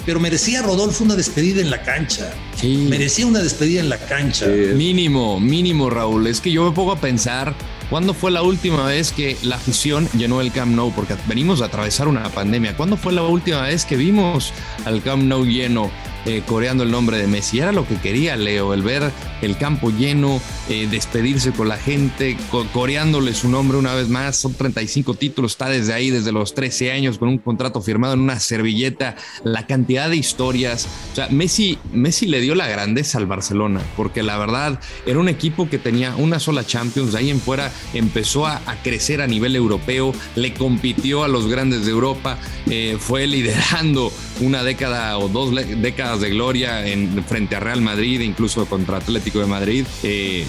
[0.05, 2.33] Pero merecía Rodolfo una despedida en la cancha.
[2.59, 2.87] Sí.
[2.89, 4.47] Merecía una despedida en la cancha.
[4.47, 6.27] Mínimo, mínimo, Raúl.
[6.27, 7.55] Es que yo me pongo a pensar
[7.89, 10.91] ¿Cuándo fue la última vez que la afición llenó el Camp Nou?
[10.93, 12.75] Porque venimos a atravesar una pandemia.
[12.75, 14.53] ¿Cuándo fue la última vez que vimos
[14.85, 15.91] al Camp Nou lleno?
[16.25, 17.59] Eh, coreando el nombre de Messi.
[17.59, 19.11] Era lo que quería Leo, el ver
[19.45, 22.37] el campo lleno, eh, despedirse con la gente,
[22.71, 24.37] coreándole su nombre una vez más.
[24.37, 28.21] Son 35 títulos, está desde ahí, desde los 13 años, con un contrato firmado en
[28.21, 29.15] una servilleta.
[29.43, 30.87] La cantidad de historias.
[31.11, 35.29] O sea, Messi, Messi le dio la grandeza al Barcelona, porque la verdad era un
[35.29, 37.13] equipo que tenía una sola Champions.
[37.13, 41.85] De ahí en fuera empezó a, crecer a nivel europeo, le compitió a los grandes
[41.85, 42.37] de Europa,
[42.69, 48.21] eh, fue liderando una década o dos décadas de gloria en, frente a Real Madrid,
[48.21, 49.85] incluso contra Atlético de Madrid.
[50.03, 50.45] Eh,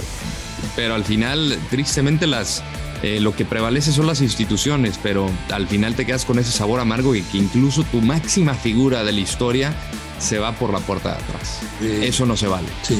[0.76, 2.62] pero al final, tristemente, las,
[3.02, 6.80] eh, lo que prevalece son las instituciones, pero al final te quedas con ese sabor
[6.80, 9.74] amargo y que incluso tu máxima figura de la historia
[10.18, 11.60] se va por la puerta de atrás.
[11.82, 12.68] Eso no se vale.
[12.82, 12.98] Sí.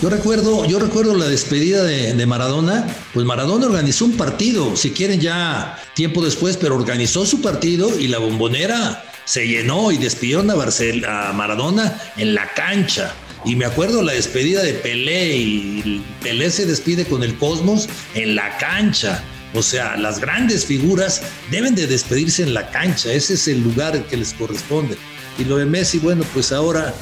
[0.00, 4.92] Yo recuerdo, yo recuerdo la despedida de, de, Maradona, pues Maradona organizó un partido, si
[4.92, 10.50] quieren ya tiempo después, pero organizó su partido y la bombonera se llenó y despidieron
[10.50, 13.12] a, a Maradona en la cancha.
[13.44, 18.34] Y me acuerdo la despedida de Pelé y Pelé se despide con el Cosmos en
[18.34, 19.22] la cancha.
[19.54, 24.04] O sea, las grandes figuras deben de despedirse en la cancha, ese es el lugar
[24.06, 24.96] que les corresponde.
[25.38, 26.92] Y lo de Messi, bueno, pues ahora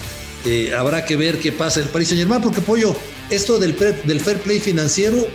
[0.45, 2.95] eh, habrá que ver qué pasa en el Paris Saint Germain, porque Pollo,
[3.31, 5.27] esto del, del fair play financiero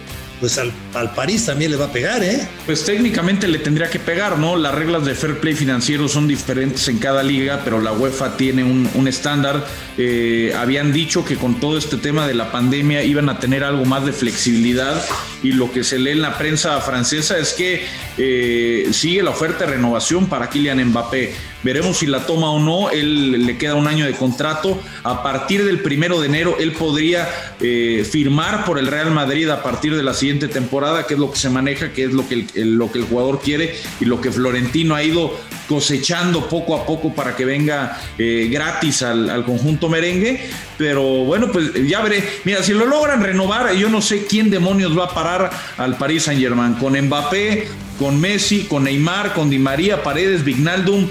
[0.42, 2.48] pues al, al, París también le va a pegar, ¿eh?
[2.66, 4.56] Pues técnicamente le tendría que pegar, ¿no?
[4.56, 8.64] Las reglas de fair play financiero son diferentes en cada liga, pero la UEFA tiene
[8.64, 9.66] un, un estándar.
[9.98, 13.86] Eh, habían dicho que con todo este tema de la pandemia iban a tener algo
[13.86, 15.04] más de flexibilidad
[15.44, 17.86] y lo que se lee en la prensa francesa es que
[18.18, 21.34] eh, sigue la oferta de renovación para Kylian Mbappé.
[21.64, 22.90] Veremos si la toma o no.
[22.90, 24.82] Él le queda un año de contrato.
[25.04, 27.28] A partir del primero de enero, él podría
[27.60, 31.32] eh, firmar por el Real Madrid a partir de la siguiente temporada, que es lo
[31.32, 34.32] que se maneja, que es lo que lo que el jugador quiere y lo que
[34.32, 35.32] Florentino ha ido
[35.72, 40.50] cosechando poco a poco para que venga eh, gratis al, al, conjunto merengue.
[40.78, 42.22] Pero bueno, pues ya veré.
[42.44, 46.24] Mira, si lo logran renovar, yo no sé quién demonios va a parar al Paris
[46.24, 46.74] Saint Germain.
[46.74, 51.08] Con Mbappé, con Messi, con Neymar, con Di María, Paredes, Vignaldum,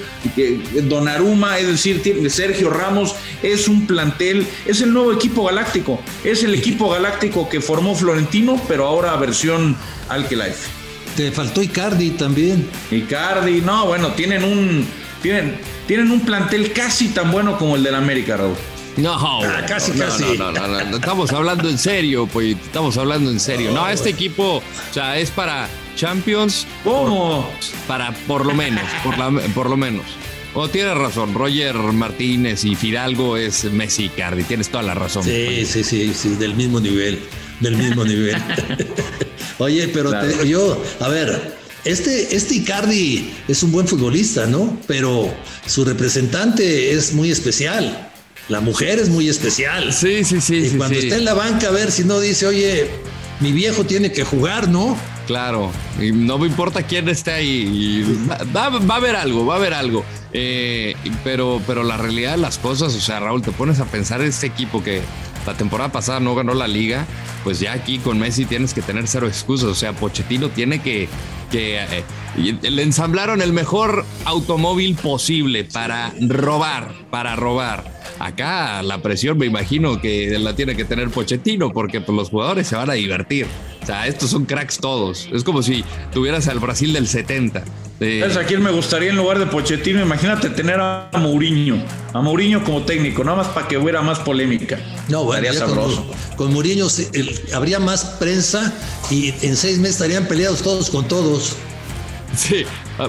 [0.82, 6.54] Donnarumma, es decir, Sergio Ramos, es un plantel, es el nuevo equipo galáctico, es el
[6.62, 9.74] equipo galáctico que formó Florentino, pero ahora versión
[10.10, 10.79] Alkelife.
[11.20, 12.66] Te faltó Icardi también.
[12.90, 14.86] Icardi, no, bueno, tienen un,
[15.20, 18.56] tienen, tienen un plantel casi tan bueno como el del América, Raúl.
[18.96, 20.38] No, ah, casi, no, casi.
[20.38, 23.70] No, no, no, no, estamos hablando en serio, pues estamos hablando en serio.
[23.70, 26.66] No, este equipo, o sea, es para Champions.
[26.84, 27.46] ¿Cómo?
[27.86, 30.06] Para por lo menos, por, la, por lo menos.
[30.54, 35.22] O oh, tienes razón, Roger Martínez y Fidalgo es Messi Cardi, tienes toda la razón.
[35.22, 37.20] Sí, sí, sí, sí, del mismo nivel,
[37.60, 38.42] del mismo nivel.
[39.60, 40.26] Oye, pero claro.
[40.26, 44.78] te, yo, a ver, este, este Icardi es un buen futbolista, ¿no?
[44.86, 45.32] Pero
[45.66, 48.10] su representante es muy especial.
[48.48, 49.92] La mujer es muy especial.
[49.92, 50.56] Sí, sí, sí.
[50.56, 51.06] Y sí, cuando sí.
[51.06, 52.90] está en la banca, a ver si no dice, oye,
[53.40, 54.96] mi viejo tiene que jugar, ¿no?
[55.26, 55.70] Claro,
[56.00, 58.04] y no me importa quién esté ahí.
[58.56, 60.04] Va, va, a haber algo, va a haber algo.
[60.32, 64.22] Eh, pero, pero la realidad de las cosas, o sea, Raúl, te pones a pensar
[64.22, 65.02] este equipo que
[65.46, 67.06] la temporada pasada no ganó la liga,
[67.44, 69.68] pues ya aquí con Messi tienes que tener cero excusas.
[69.68, 71.08] O sea, Pochettino tiene que.
[71.50, 72.04] que eh,
[72.36, 78.00] le ensamblaron el mejor automóvil posible para robar, para robar.
[78.18, 82.68] Acá la presión me imagino que la tiene que tener Pochettino porque pues, los jugadores
[82.68, 83.46] se van a divertir.
[83.90, 85.28] Sea, estos son cracks todos.
[85.32, 87.64] Es como si tuvieras al Brasil del 70.
[87.98, 90.00] Eh, ¿Sabes a quién me gustaría en lugar de Pochettino?
[90.00, 91.82] Imagínate tener a Mourinho.
[92.12, 94.78] A Mourinho como técnico, nada más para que hubiera más polémica.
[95.08, 96.06] No, bueno, Estaría sabroso.
[96.06, 98.72] Con, con Mourinho el, habría más prensa
[99.10, 101.56] y en seis meses estarían peleados todos con todos.
[102.36, 102.64] Sí,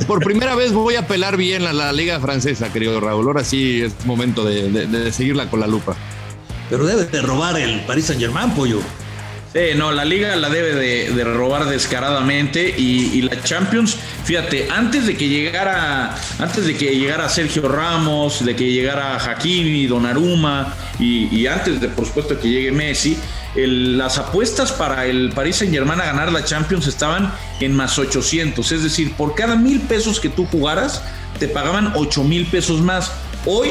[0.08, 3.28] por primera vez voy a pelar bien a la liga francesa, querido Raúl.
[3.28, 5.96] Ahora sí es momento de, de, de seguirla con la lupa.
[6.72, 8.80] Pero debe de robar el Paris Saint Germain, pollo.
[9.54, 15.18] Sí, no, la liga la debe de, robar descaradamente y, la Champions, fíjate, antes de
[15.18, 21.48] que llegara, antes de que llegara Sergio Ramos, de que llegara Hakimi, Donnarumma y, y
[21.48, 23.18] antes de, por supuesto, que llegue Messi,
[23.56, 28.00] el, las apuestas para el Paris Saint Germain a ganar la Champions estaban en más
[28.00, 31.04] 800, es decir, por cada mil pesos que tú jugaras,
[31.40, 33.12] te pagaban 8 mil pesos más.
[33.46, 33.70] Hoy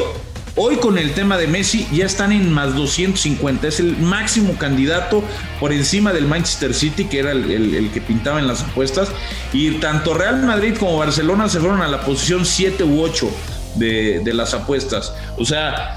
[0.56, 5.22] Hoy con el tema de Messi ya están en más 250, es el máximo candidato
[5.60, 9.08] por encima del Manchester City, que era el, que pintaba en las apuestas.
[9.52, 13.30] Y tanto Real Madrid como Barcelona se fueron a la posición 7 u 8
[13.76, 15.12] de, de las apuestas.
[15.38, 15.94] O sea,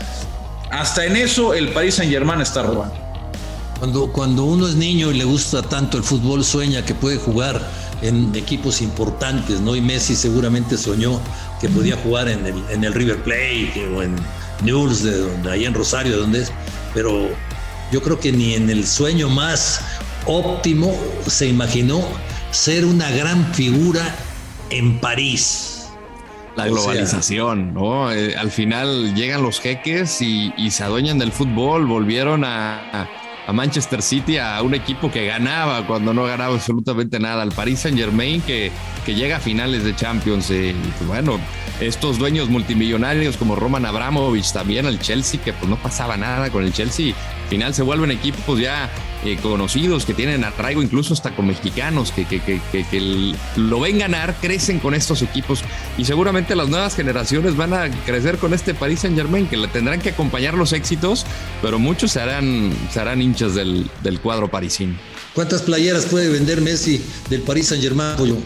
[0.70, 2.96] hasta en eso el Paris Saint Germain está robando.
[3.80, 7.60] Cuando, cuando uno es niño y le gusta tanto el fútbol, sueña que puede jugar
[8.02, 9.76] en equipos importantes, ¿no?
[9.76, 11.20] Y Messi seguramente soñó
[11.60, 14.16] que podía jugar en el, en el River Plate o en
[14.62, 16.52] News, de, donde, ahí en Rosario, donde es,
[16.94, 17.30] pero
[17.92, 19.82] yo creo que ni en el sueño más
[20.26, 22.02] óptimo se imaginó
[22.52, 24.16] ser una gran figura
[24.70, 25.70] en París.
[26.56, 28.12] La globalización, o sea, ¿no?
[28.12, 33.10] Eh, al final llegan los jeques y, y, se adueñan del fútbol, volvieron a, a,
[33.48, 37.80] a, Manchester City, a un equipo que ganaba cuando no ganaba absolutamente nada, al Paris
[37.80, 38.72] Saint Germain que,
[39.06, 40.50] que llega a finales de Champions.
[40.52, 41.40] Eh, y bueno,
[41.80, 46.64] estos dueños multimillonarios como Roman Abramovich, también al Chelsea, que pues no pasaba nada con
[46.64, 47.14] el Chelsea.
[47.44, 48.90] Al final se vuelven equipos ya
[49.26, 54.00] eh, conocidos, que tienen arraigo incluso hasta con mexicanos, que, que, que, que, lo ven
[54.00, 55.64] ganar, crecen con estos equipos
[55.98, 59.70] y seguramente las nuevas generaciones van a crecer con este Paris Saint Germain, que le
[59.70, 61.26] tendrán que acompañar los éxitos,
[61.62, 64.96] pero muchos se harán, se harán hinchas del, del cuadro parisino.
[65.34, 68.38] ¿Cuántas playeras puede vender Messi del Paris Saint Germain, Pollo?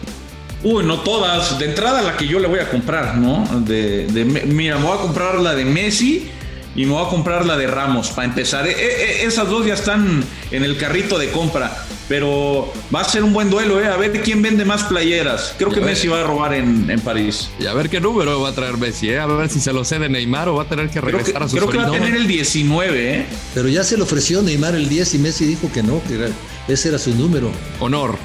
[0.64, 1.58] Uy, no todas.
[1.58, 3.44] De entrada la que yo le voy a comprar, ¿no?
[3.60, 6.30] De, de, mira, me voy a comprar la de Messi
[6.74, 8.66] y me voy a comprar la de Ramos para empezar.
[8.66, 13.22] E, e, esas dos ya están en el carrito de compra, pero va a ser
[13.22, 13.86] un buen duelo, ¿eh?
[13.86, 15.54] A ver quién vende más playeras.
[15.58, 17.50] Creo que Messi va a robar en, en, París.
[17.60, 19.18] Y a ver qué número va a traer Messi, ¿eh?
[19.18, 21.56] A ver si se lo cede Neymar o va a tener que regresar a su
[21.56, 23.26] Creo que va a tener el 19, ¿eh?
[23.54, 26.30] Pero ya se le ofreció Neymar el 10 y Messi dijo que no, que
[26.72, 27.50] ese era su número.
[27.80, 28.16] Honor.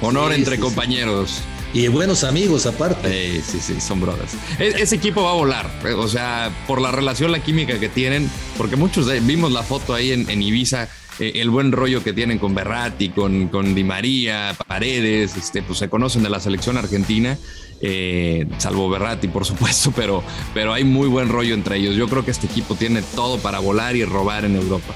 [0.00, 1.42] Honor entre compañeros.
[1.74, 3.42] Y buenos amigos aparte.
[3.42, 4.32] Sí, sí, sí, son brothers.
[4.58, 7.88] E, ese equipo va a volar, eh, o sea, por la relación, la química que
[7.88, 12.38] tienen, porque muchos vimos la foto ahí en, Ibiza, eh, el buen rollo que tienen
[12.38, 17.36] con Berratti, con, con Di María, Paredes, este, pues se conocen de la selección argentina.
[17.80, 20.22] Eh, salvo Berratti, por supuesto, pero,
[20.54, 21.96] pero hay muy buen rollo entre ellos.
[21.96, 24.94] Yo creo que este equipo tiene todo para volar y robar en Europa.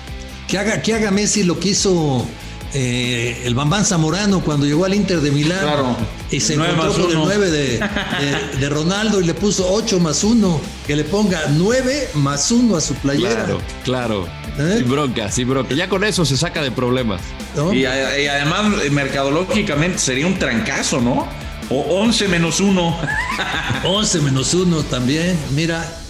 [0.48, 2.26] Que haga, que haga Messi lo que hizo
[2.74, 5.96] eh, el Bambán Zamorano cuando llegó al Inter de Milán
[6.30, 10.96] y se encontró con el 9 de, Ronaldo y le puso 8 más 1, que
[10.96, 13.44] le ponga 9 más 1 a su playera.
[13.44, 14.28] Claro, claro.
[14.58, 14.76] ¿Eh?
[14.78, 15.74] Sin bronca, sin bronca.
[15.74, 17.20] Ya con eso se saca de problemas.
[17.72, 21.26] Y, además, mercadológicamente sería un trancazo, ¿no?
[21.68, 22.98] O 11 menos 1.
[23.84, 25.38] 11 menos 1 también.
[25.54, 26.01] Mira,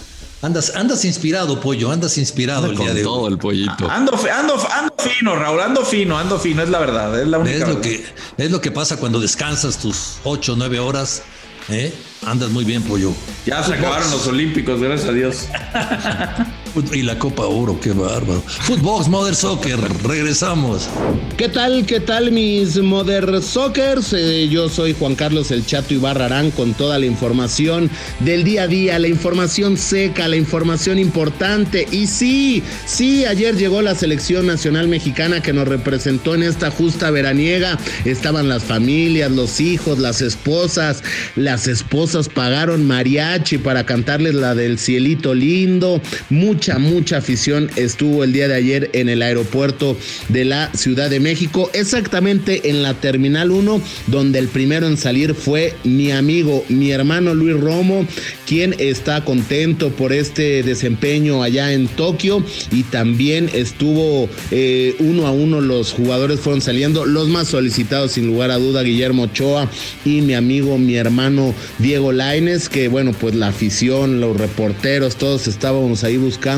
[0.43, 3.89] Andas, andas inspirado, pollo, andas inspirado el día de todo el pollito.
[3.89, 7.55] Ando, ando, ando fino, Raúl, ando fino, ando fino, es la verdad, es la única
[7.55, 8.03] es lo que
[8.35, 11.23] Es lo que pasa cuando descansas tus ocho o 9 horas,
[11.69, 11.93] ¿eh?
[12.25, 13.13] Andas muy bien, pollo.
[13.45, 15.47] Ya se acabaron los Olímpicos, gracias a Dios.
[16.91, 18.41] Y la Copa Oro, qué bárbaro.
[18.47, 20.89] Footbox Mother Soccer, regresamos.
[21.37, 24.11] ¿Qué tal, qué tal mis Mother Soccers?
[24.13, 28.63] Eh, yo soy Juan Carlos El Chato Ibarra Arán con toda la información del día
[28.63, 31.87] a día, la información seca, la información importante.
[31.91, 37.11] Y sí, sí, ayer llegó la selección nacional mexicana que nos representó en esta justa
[37.11, 37.77] veraniega.
[38.03, 41.03] Estaban las familias, los hijos, las esposas.
[41.35, 46.01] Las esposas pagaron mariachi para cantarles la del cielito lindo.
[46.31, 49.97] Mucho mucha, mucha afición estuvo el día de ayer en el aeropuerto
[50.29, 55.33] de la Ciudad de México, exactamente en la Terminal 1, donde el primero en salir
[55.33, 58.07] fue mi amigo, mi hermano Luis Romo,
[58.47, 65.31] quien está contento por este desempeño allá en Tokio y también estuvo eh, uno a
[65.31, 69.69] uno los jugadores fueron saliendo, los más solicitados sin lugar a duda, Guillermo Ochoa
[70.05, 75.47] y mi amigo, mi hermano Diego Laines, que bueno, pues la afición, los reporteros, todos
[75.47, 76.52] estábamos ahí buscando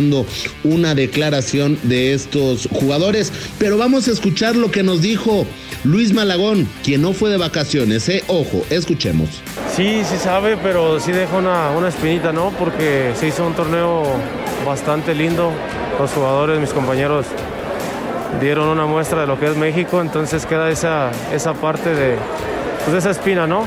[0.64, 3.32] una declaración de estos jugadores.
[3.58, 5.46] Pero vamos a escuchar lo que nos dijo
[5.84, 8.08] Luis Malagón, quien no fue de vacaciones.
[8.10, 8.24] ¿eh?
[8.28, 9.30] Ojo, escuchemos.
[9.76, 12.52] Sí, sí sabe, pero sí deja una, una espinita, ¿no?
[12.52, 14.04] Porque se hizo un torneo
[14.66, 15.52] bastante lindo.
[16.00, 17.26] Los jugadores, mis compañeros,
[18.40, 22.16] dieron una muestra de lo que es México, entonces queda esa, esa parte de,
[22.84, 23.66] pues, de esa espina, ¿no?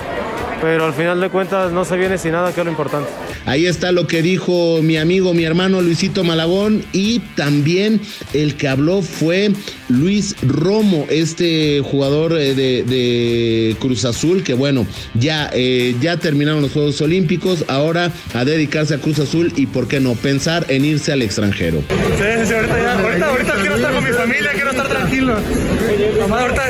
[0.61, 3.09] Pero al final de cuentas no se viene sin nada, que es lo importante.
[3.49, 7.99] Ahí está lo que dijo mi amigo, mi hermano Luisito Malagón y también
[8.35, 9.53] el que habló fue
[9.89, 16.73] Luis Romo, este jugador eh, de, Cruz Azul, que bueno, ya, eh, ya terminaron los
[16.73, 21.13] Juegos Olímpicos, ahora a dedicarse a Cruz Azul y por qué no pensar en irse
[21.13, 21.83] al extranjero.
[21.89, 25.37] Sí, sí, ahorita, ya, ahorita, ahorita quiero estar con mi familia, quiero estar tranquilo.
[26.31, 26.63] ahorita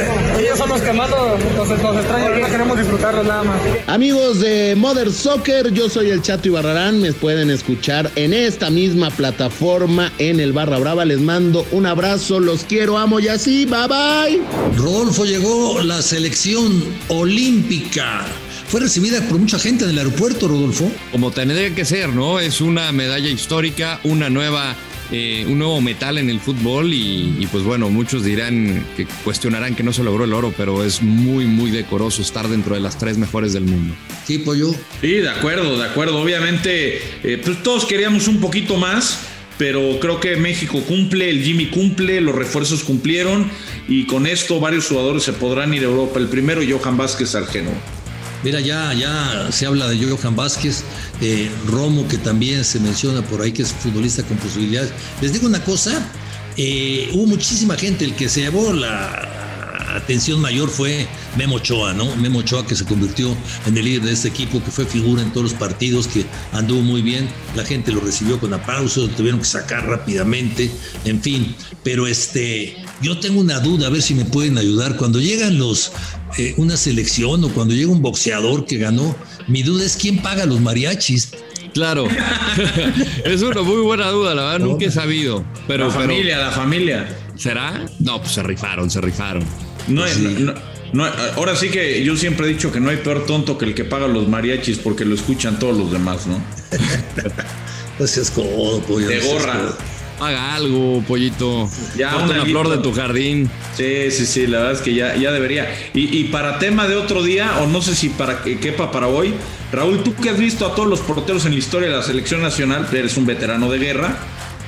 [0.79, 3.61] son los que más nos, nos extrañan, ahorita queremos disfrutarlos nada más.
[3.87, 9.11] Amigos de Mother Soccer, yo soy el Chato Ibarra me pueden escuchar en esta misma
[9.11, 11.05] plataforma en el Barra Brava.
[11.05, 14.43] Les mando un abrazo, los quiero, amo y así, bye bye.
[14.77, 18.25] Rodolfo llegó la selección olímpica.
[18.69, 20.91] Fue recibida por mucha gente en el aeropuerto, Rodolfo.
[21.11, 22.39] Como tendría que ser, ¿no?
[22.39, 24.77] Es una medalla histórica, una nueva
[25.11, 29.83] eh, un nuevo metal en el fútbol y, pues bueno, muchos dirán que cuestionarán que
[29.83, 33.17] no se logró el oro, pero es muy, muy decoroso estar dentro de las tres
[33.17, 33.95] mejores del mundo.
[34.27, 34.75] Sí, pollo.
[35.01, 36.21] Sí, de acuerdo, de acuerdo.
[36.21, 39.21] Obviamente, eh, pues todos queríamos un poquito más.
[39.59, 43.51] Pero creo que México cumple, el Jimmy cumple, los refuerzos cumplieron
[43.89, 46.21] y con esto varios jugadores se podrán ir a Europa.
[46.21, 47.73] El primero, Johan Vázquez Argeno.
[48.45, 50.85] Mira, ya, ya se habla de Johan Vázquez,
[51.21, 54.93] de Romo, que también se menciona por ahí que es futbolista con posibilidades.
[55.21, 56.09] Les digo una cosa,
[56.57, 59.48] eh, hubo muchísima gente, el que se llevó la
[59.97, 62.15] atención mayor fue Memo Ochoa, ¿no?
[62.17, 65.31] Memo Ochoa que se convirtió en el líder de este equipo, que fue figura en
[65.33, 69.41] todos los partidos, que anduvo muy bien, la gente lo recibió con aplausos, lo tuvieron
[69.41, 70.71] que sacar rápidamente,
[71.05, 75.21] en fin, pero este, yo tengo una duda, a ver si me pueden ayudar, cuando
[75.21, 75.93] llegan los
[76.37, 80.45] eh, una selección o cuando llega un boxeador que ganó, mi duda es quién paga
[80.47, 81.33] los mariachis.
[81.73, 82.09] Claro,
[83.25, 85.45] es una muy buena duda, la verdad, nunca he sabido.
[85.67, 87.09] Pero, la familia, la familia.
[87.37, 87.87] ¿Será?
[88.01, 89.45] No, pues se rifaron, se rifaron.
[89.87, 90.19] No, es,
[90.93, 91.05] no,
[91.37, 93.85] ahora sí que yo siempre he dicho que no hay peor tonto que el que
[93.85, 96.41] paga los mariachis porque lo escuchan todos los demás, ¿no?
[97.99, 99.09] no seas codo, pollo.
[99.09, 99.77] De gorra.
[100.21, 101.71] Haga algo, pollito.
[101.97, 103.49] Ya una flor de tu jardín.
[103.77, 105.73] Sí, sí, sí, la verdad es que ya, ya debería.
[105.95, 109.35] Y, para tema de otro día, o no sé si para que quepa para hoy,
[109.71, 112.43] Raúl, tú que has visto a todos los porteros en la historia de la selección
[112.43, 114.19] nacional, eres un veterano de guerra.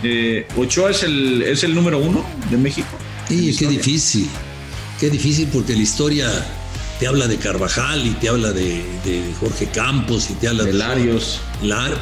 [0.04, 2.88] Eh, ¿Ochoa es el, es el número uno de México?
[3.28, 4.28] Sí, qué difícil.
[5.00, 6.30] Qué difícil porque la historia
[6.98, 8.84] te habla de Carvajal y te habla de,
[9.40, 11.40] Jorge Campos y te habla de, Larios.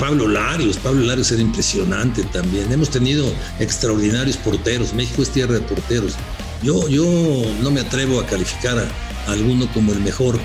[0.01, 0.79] Pablo Larios.
[0.79, 2.73] Pablo Larios era impresionante también.
[2.73, 4.95] Hemos tenido extraordinarios porteros.
[4.95, 6.15] México es tierra de porteros.
[6.65, 7.05] Yo, yo
[7.63, 10.37] no me atrevo a calificar a, alguno como el mejor.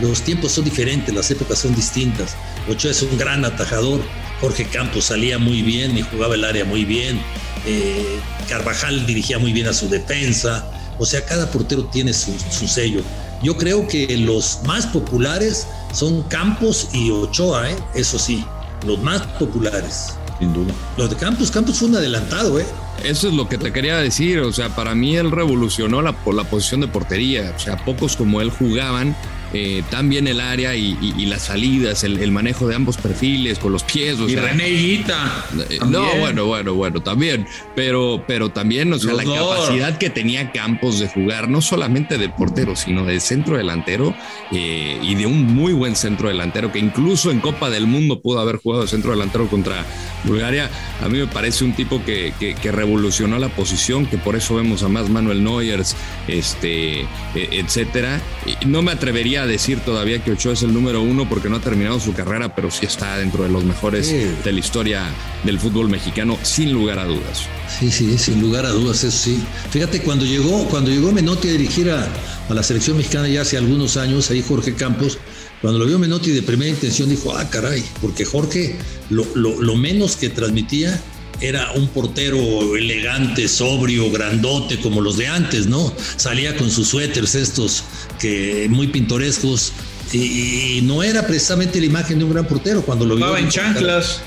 [0.00, 2.34] Los tiempos son diferentes, las épocas son distintas.
[2.68, 4.02] Ochoa es un gran atajador.
[4.40, 7.20] Jorge Campos salía muy bien y jugaba el área muy bien.
[7.64, 8.18] Eh,
[8.48, 10.68] Carvajal dirigía muy bien a su defensa.
[10.98, 13.02] O sea, cada portero tiene su sello.
[13.42, 17.76] Yo creo que los más populares son Campos y Ochoa, ¿eh?
[17.94, 18.44] eso sí,
[18.86, 20.14] los más populares.
[20.38, 20.72] Sin duda.
[20.96, 22.66] Los de Campos, Campos fue un adelantado, ¿eh?
[23.04, 26.44] Eso es lo que te quería decir, o sea, para mí él revolucionó la, la
[26.44, 29.14] posición de portería, o sea, pocos como él jugaban
[29.58, 34.18] eh, también el área y, las salidas, el, manejo de ambos perfiles con los pies.
[34.28, 35.46] y René Higuita.
[35.70, 37.46] Eh, no, bueno, bueno, bueno, también.
[37.74, 42.28] Pero, pero también, o sea, la capacidad que tenía Campos de jugar, no solamente de
[42.28, 44.14] portero, sino de centro delantero
[44.52, 48.40] eh, y de un muy buen centro delantero, que incluso en Copa del Mundo pudo
[48.40, 49.86] haber jugado de centro delantero contra
[50.24, 50.70] Bulgaria.
[51.02, 54.82] A mí me parece un tipo que, que, revolucionó la posición, que por eso vemos
[54.82, 55.96] a más Manuel Neuers,
[56.28, 57.06] este, e,
[57.52, 58.20] etcétera.
[58.66, 61.60] No me atrevería a decir todavía que Ochoa es el número uno porque no ha
[61.60, 65.04] terminado su carrera, pero sí está dentro de los mejores de la historia
[65.44, 67.44] del fútbol mexicano, sin lugar a dudas.
[67.78, 69.42] Sí, sí, sin lugar a dudas, eso sí.
[69.70, 72.08] Fíjate, cuando llegó, cuando llegó Menotti a dirigir a,
[72.48, 75.18] la selección mexicana ya hace algunos años, ahí Jorge Campos,
[75.60, 78.76] cuando lo vio Menotti de primera intención dijo, ah, caray, porque Jorge
[79.10, 81.00] lo, lo menos que transmitía
[81.40, 85.92] era un portero elegante, sobrio, grandote, como los de antes, ¿no?
[86.16, 87.84] Salía con sus suéteres estos
[88.18, 89.72] que muy pintorescos
[90.12, 93.36] y, no era precisamente la imagen de un gran portero cuando lo vio.
[93.36, 94.20] en chanclas.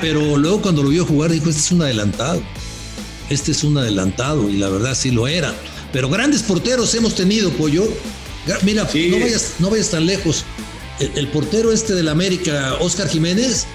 [0.00, 2.42] pero luego cuando lo vio jugar dijo, este es un adelantado.
[3.30, 5.54] Este es un adelantado y la verdad sí lo era.
[5.92, 7.88] Pero grandes porteros hemos tenido, Pollo.
[8.62, 10.44] Mira, no, vayas, no vayas tan lejos.
[10.98, 13.66] El, el portero este del América, Oscar Jiménez,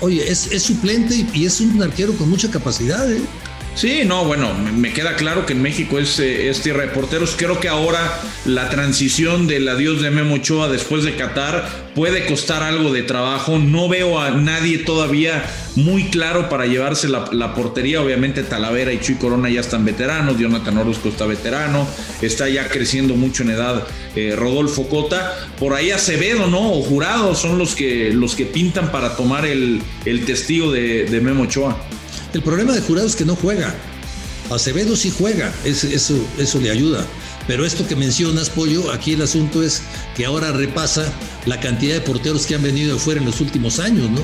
[0.00, 3.20] Oye, es, suplente y es un arquero con mucha capacidad, ¿eh?
[3.74, 7.34] Sí, no, bueno, me queda claro que en México es, eh, es, tierra de porteros.
[7.36, 12.62] Creo que ahora la transición del adiós de Memo Ochoa después de Qatar puede costar
[12.62, 13.58] algo de trabajo.
[13.58, 18.02] No veo a nadie todavía muy claro para llevarse la, portería.
[18.02, 21.88] Obviamente Talavera y Chuy Corona ya están veteranos, Jonathan Orozco está veterano,
[22.20, 23.84] está ya creciendo mucho en edad
[24.14, 25.48] eh, Rodolfo Cota.
[25.58, 26.74] Por ahí Acevedo, ¿no?
[26.74, 29.82] O Jurado son los que, los que pintan para tomar el,
[30.26, 31.78] testigo de, de Memo Ochoa.
[32.34, 33.74] El problema de Jurado es que no juega.
[34.50, 35.88] Acevedo sí juega, eso,
[36.38, 37.06] eso le ayuda.
[37.46, 39.82] Pero esto que mencionas, Pollo, aquí el asunto es
[40.16, 41.12] que ahora repasa
[41.46, 44.20] la cantidad de porteros que han venido de fuera en los últimos años, ¿no?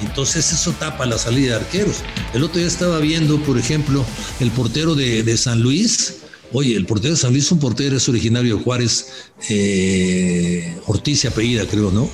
[0.00, 1.98] Entonces eso tapa la salida de arqueros.
[2.34, 4.04] El otro día estaba viendo, por ejemplo,
[4.40, 6.16] el portero de, San Luis.
[6.52, 9.06] Oye, el portero de San Luis, un portero es originario de Juárez,
[9.48, 12.10] eh, Ortiz apellida, creo, ¿no?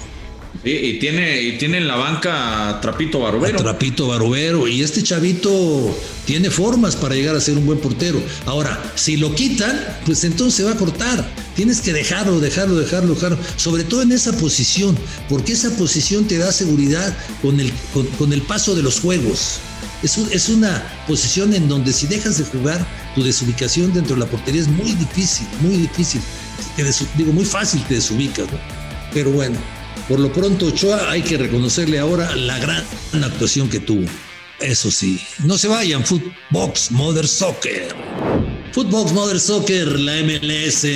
[0.65, 3.59] Y tiene, y tiene en la banca Trapito Barbero.
[3.59, 4.67] Trapito Barbero.
[4.67, 5.97] Y este chavito
[6.27, 8.21] tiene formas para llegar a ser un buen portero.
[8.45, 11.29] Ahora, si lo quitan, pues entonces se va a cortar.
[11.55, 13.39] Tienes que dejarlo, dejarlo, dejarlo, dejarlo.
[13.57, 14.99] Sobre todo en esa posición,
[15.29, 17.73] porque esa posición te da seguridad con el,
[18.19, 19.61] con, el paso de los juegos.
[20.03, 22.85] Es, es, una posición en donde si dejas de jugar,
[23.15, 26.21] tu desubicación dentro de la portería es muy difícil, muy difícil.
[27.17, 28.59] digo, muy fácil te desubicas, ¿no?
[29.13, 29.59] Pero bueno,
[30.09, 32.85] por lo pronto, Ochoa hay que reconocerle ahora la gran
[33.25, 34.07] actuación que tuvo.
[34.61, 37.95] Eso sí, no se vayan, Footbox Mother Soccer.
[38.73, 40.87] Footbox Mother Soccer, la MLS.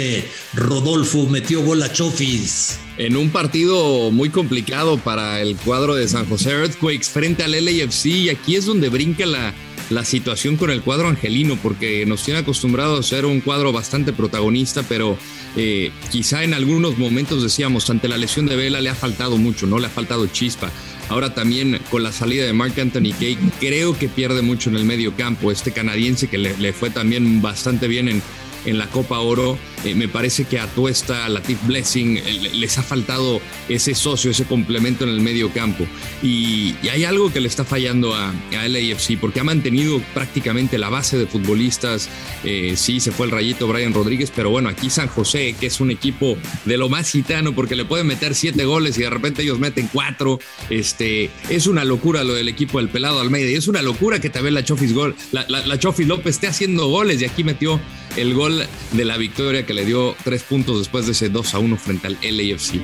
[0.54, 2.78] Rodolfo metió gol a Chofis.
[2.98, 8.06] En un partido muy complicado para el cuadro de San José Earthquakes frente al LAFC,
[8.06, 9.54] y aquí es donde brinca la,
[9.92, 14.12] la situación con el cuadro angelino, porque nos tiene acostumbrado a ser un cuadro bastante
[14.12, 15.16] protagonista, pero
[15.56, 19.66] eh, quizá en algunos momentos decíamos, ante la lesión de Vela le ha faltado mucho,
[19.66, 19.78] ¿no?
[19.78, 20.70] Le ha faltado chispa.
[21.08, 24.84] Ahora también con la salida de Mark Anthony Cake, creo que pierde mucho en el
[24.84, 25.50] medio campo.
[25.50, 28.22] Este canadiense que le, fue también bastante bien en,
[28.64, 29.58] en la Copa Oro.
[29.84, 34.30] Eh, me parece que a Tuesta, a Latif Blessing, eh, les ha faltado ese socio,
[34.30, 35.86] ese complemento en el medio campo.
[36.22, 40.90] Y, hay algo que le está fallando a, a, LAFC, porque ha mantenido prácticamente la
[40.90, 42.08] base de futbolistas.
[42.44, 45.80] Eh, sí, se fue el rayito Brian Rodríguez, pero bueno, aquí San José, que es
[45.80, 46.36] un equipo
[46.66, 49.88] de lo más gitano, porque le pueden meter siete goles y de repente ellos meten
[49.90, 50.38] cuatro.
[50.68, 53.50] Este, es una locura lo del equipo del pelado Almeida.
[53.50, 54.92] Y es una locura que también la Chofis,
[55.32, 57.80] la, la, López esté haciendo goles y aquí metió
[58.16, 61.58] el gol de la victoria que le dio tres puntos después de ese 2 a
[61.58, 62.80] 1 frente al LAFC.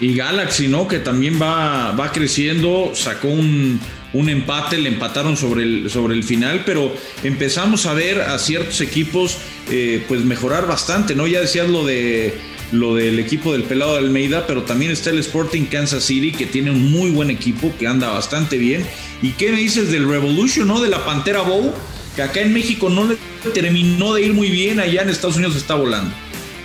[0.00, 0.86] Y Galaxy, ¿no?
[0.86, 3.80] Que también va, va creciendo, sacó un,
[4.12, 6.94] un empate, le empataron sobre el, sobre el final, pero
[7.24, 9.38] empezamos a ver a ciertos equipos
[9.70, 11.26] eh, pues mejorar bastante, ¿no?
[11.26, 12.34] Ya decías lo de
[12.70, 16.44] lo del equipo del pelado de Almeida, pero también está el Sporting Kansas City, que
[16.44, 18.86] tiene un muy buen equipo, que anda bastante bien.
[19.22, 20.80] ¿Y qué me dices del Revolution, no?
[20.80, 21.72] De la Pantera Bow,
[22.18, 23.16] que acá en México no le
[23.54, 26.12] terminó de ir muy bien, allá en Estados Unidos está volando.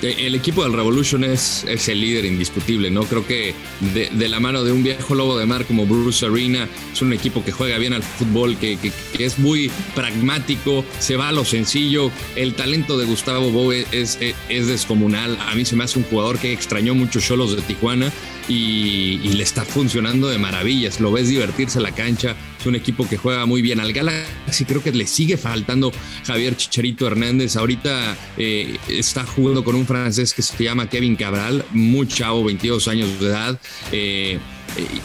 [0.01, 3.03] El equipo del Revolution es, el líder indiscutible, ¿no?
[3.03, 3.53] Creo que
[3.93, 7.45] de, la mano de un viejo lobo de mar como Bruce Arena, es un equipo
[7.45, 8.79] que juega bien al fútbol, que,
[9.19, 12.09] es muy pragmático, se va a lo sencillo.
[12.35, 15.37] El talento de Gustavo Boe es, es, es, descomunal.
[15.39, 18.11] A mí se me hace un jugador que extrañó mucho Cholos de Tijuana
[18.49, 20.99] y, y le está funcionando de maravillas.
[20.99, 23.81] Lo ves divertirse en la cancha, es un equipo que juega muy bien.
[23.81, 25.91] Al Galaxy creo que le sigue faltando
[26.25, 27.57] Javier Chicharito Hernández.
[27.57, 32.87] Ahorita eh, está jugando con un francés que se llama Kevin Cabral, muy chavo, 22
[32.87, 33.59] años de edad.
[33.91, 34.39] Eh,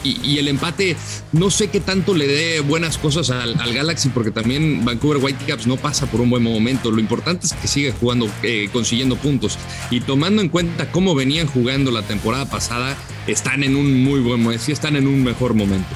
[0.04, 0.96] y, el empate,
[1.32, 5.66] no sé qué tanto le dé buenas cosas al, al, Galaxy, porque también Vancouver Whitecaps
[5.66, 6.90] no pasa por un buen momento.
[6.90, 9.58] Lo importante es que sigue jugando, eh, consiguiendo puntos.
[9.90, 12.96] Y tomando en cuenta cómo venían jugando la temporada pasada,
[13.26, 15.88] están en un muy buen momento, sí están en un mejor momento.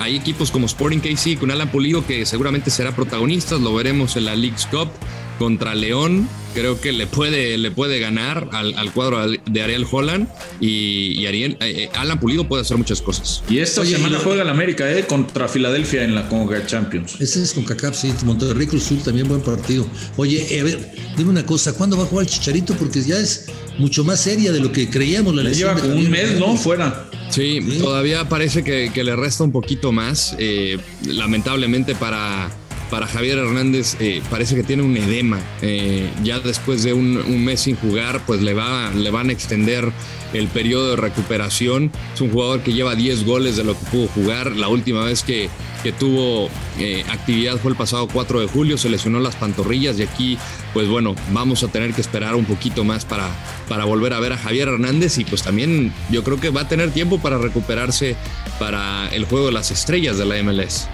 [0.00, 4.24] Hay equipos como Sporting KC con Alan Pulido que seguramente será protagonista, lo veremos en
[4.24, 4.88] la League's Cup
[5.38, 6.28] contra León.
[6.54, 10.28] Creo que le puede, le puede ganar al, al cuadro de Ariel Holland
[10.60, 13.42] y, y Ariel, eh, Alan Pulido puede hacer muchas cosas.
[13.48, 17.20] Y esta Oye, semana y juega el América eh, contra Filadelfia en la Conca Champions.
[17.20, 19.86] Ese es con CACAP, sí, Monterrey Cruz Azul también buen partido.
[20.16, 22.74] Oye, a ver, dime una cosa, ¿cuándo va a jugar el Chicharito?
[22.74, 23.46] Porque ya es
[23.78, 25.34] mucho más seria de lo que creíamos.
[25.34, 26.56] La lleva como un mes, ¿no?
[26.56, 27.08] Fuera.
[27.30, 30.34] Sí, sí, todavía parece que, que, le resta un poquito más.
[30.38, 32.50] Eh, lamentablemente para,
[32.90, 35.38] para Javier Hernández eh, parece que tiene un edema.
[35.62, 39.90] Eh, ya después de un, mes sin jugar, pues le, va, le van a extender
[40.32, 41.90] el periodo de recuperación.
[42.12, 44.56] Es un jugador que lleva 10 goles de lo que pudo jugar.
[44.56, 45.48] La última vez que,
[45.82, 50.02] que tuvo eh, actividad fue el pasado 4 de julio, se lesionó las pantorrillas y
[50.02, 50.38] aquí,
[50.72, 53.28] pues bueno, vamos a tener que esperar un poquito más para,
[53.68, 56.68] para volver a ver a Javier Hernández y pues también yo creo que va a
[56.68, 58.16] tener tiempo para recuperarse
[58.58, 60.88] para el juego de las estrellas de la MLS.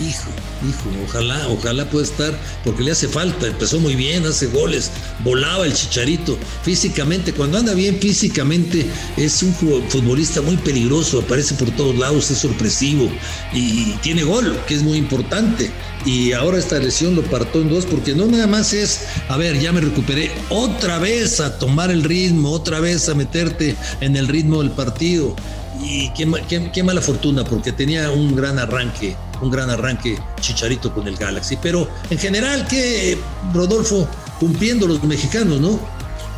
[0.00, 0.30] Hijo,
[0.62, 4.92] hijo, ojalá, ojalá pueda estar, porque le hace falta, empezó muy bien, hace goles,
[5.24, 8.86] volaba el chicharito, físicamente, cuando anda bien físicamente,
[9.16, 13.10] es un futbolista muy peligroso, aparece por todos lados, es sorpresivo
[13.52, 15.68] y tiene gol, que es muy importante.
[16.06, 19.58] Y ahora esta lesión lo partó en dos, porque no nada más es, a ver,
[19.58, 24.28] ya me recuperé, otra vez a tomar el ritmo, otra vez a meterte en el
[24.28, 25.34] ritmo del partido.
[25.82, 30.92] Y qué, qué, qué mala fortuna, porque tenía un gran arranque un gran arranque Chicharito
[30.92, 31.58] con el Galaxy.
[31.60, 33.18] Pero en general, que
[33.52, 34.08] Rodolfo,
[34.38, 35.80] cumpliendo los mexicanos, ¿no?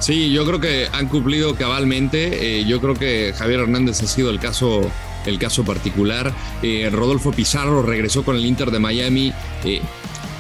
[0.00, 2.60] Sí, yo creo que han cumplido cabalmente.
[2.60, 4.80] Eh, yo creo que Javier Hernández ha sido el caso,
[5.26, 6.32] el caso particular.
[6.62, 9.32] Eh, Rodolfo Pizarro regresó con el Inter de Miami.
[9.64, 9.82] Eh,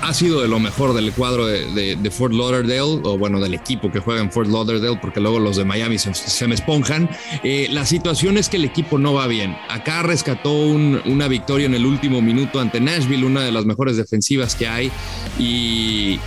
[0.02, 4.00] ha sido de lo mejor del cuadro de, Fort Lauderdale, o bueno, del equipo que
[4.00, 7.08] juega en Fort Lauderdale, porque luego los de Miami se, se me esponjan.
[7.44, 9.56] Eh, la situación es que el equipo no va bien.
[9.68, 13.96] Acá rescató un, una victoria en el último minuto ante Nashville, una de las mejores
[13.96, 14.90] defensivas que hay.
[15.38, 16.18] Y,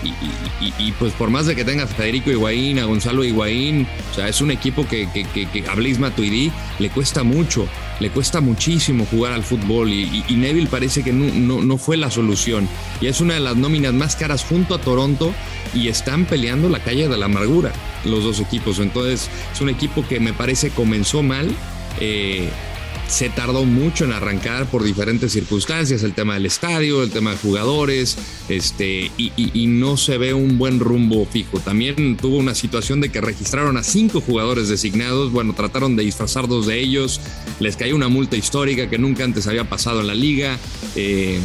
[0.80, 4.28] y, pues por más de que tenga a Federico Higuaín, a Gonzalo Higuaín, o sea,
[4.28, 6.00] es un equipo que, que, que, que a Blaise
[6.80, 7.68] le cuesta mucho
[8.00, 11.78] le cuesta muchísimo jugar al fútbol y, y, y Neville parece que no, no, no,
[11.78, 12.68] fue la solución.
[13.02, 15.34] Y es una de las nóminas más caras junto a Toronto
[15.74, 17.74] y están peleando la calle de la amargura
[18.05, 18.80] los dos equipos.
[18.80, 21.49] Entonces es un equipo que me parece comenzó mal.
[21.99, 22.49] Eh,
[23.07, 27.38] se tardó mucho en arrancar por diferentes circunstancias, el tema del estadio, el tema de
[27.38, 28.18] jugadores,
[28.49, 31.59] este, y, no se ve un buen rumbo fijo.
[31.59, 36.47] También tuvo una situación de que registraron a cinco jugadores designados, bueno, trataron de disfrazar
[36.47, 37.20] dos de ellos,
[37.59, 40.57] les cayó una multa histórica que nunca antes había pasado en la liga.
[40.95, 41.39] Eh,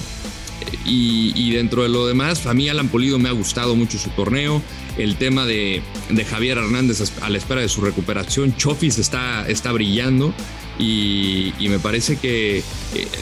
[0.85, 4.11] y, y, dentro de lo demás, a mí Alan Polido me ha gustado mucho su
[4.11, 4.63] torneo.
[4.97, 8.57] el tema de, de Javier Hernández a la espera de su recuperación.
[8.57, 10.35] Chofis está, está brillando.
[10.79, 12.63] Y, me parece que eh,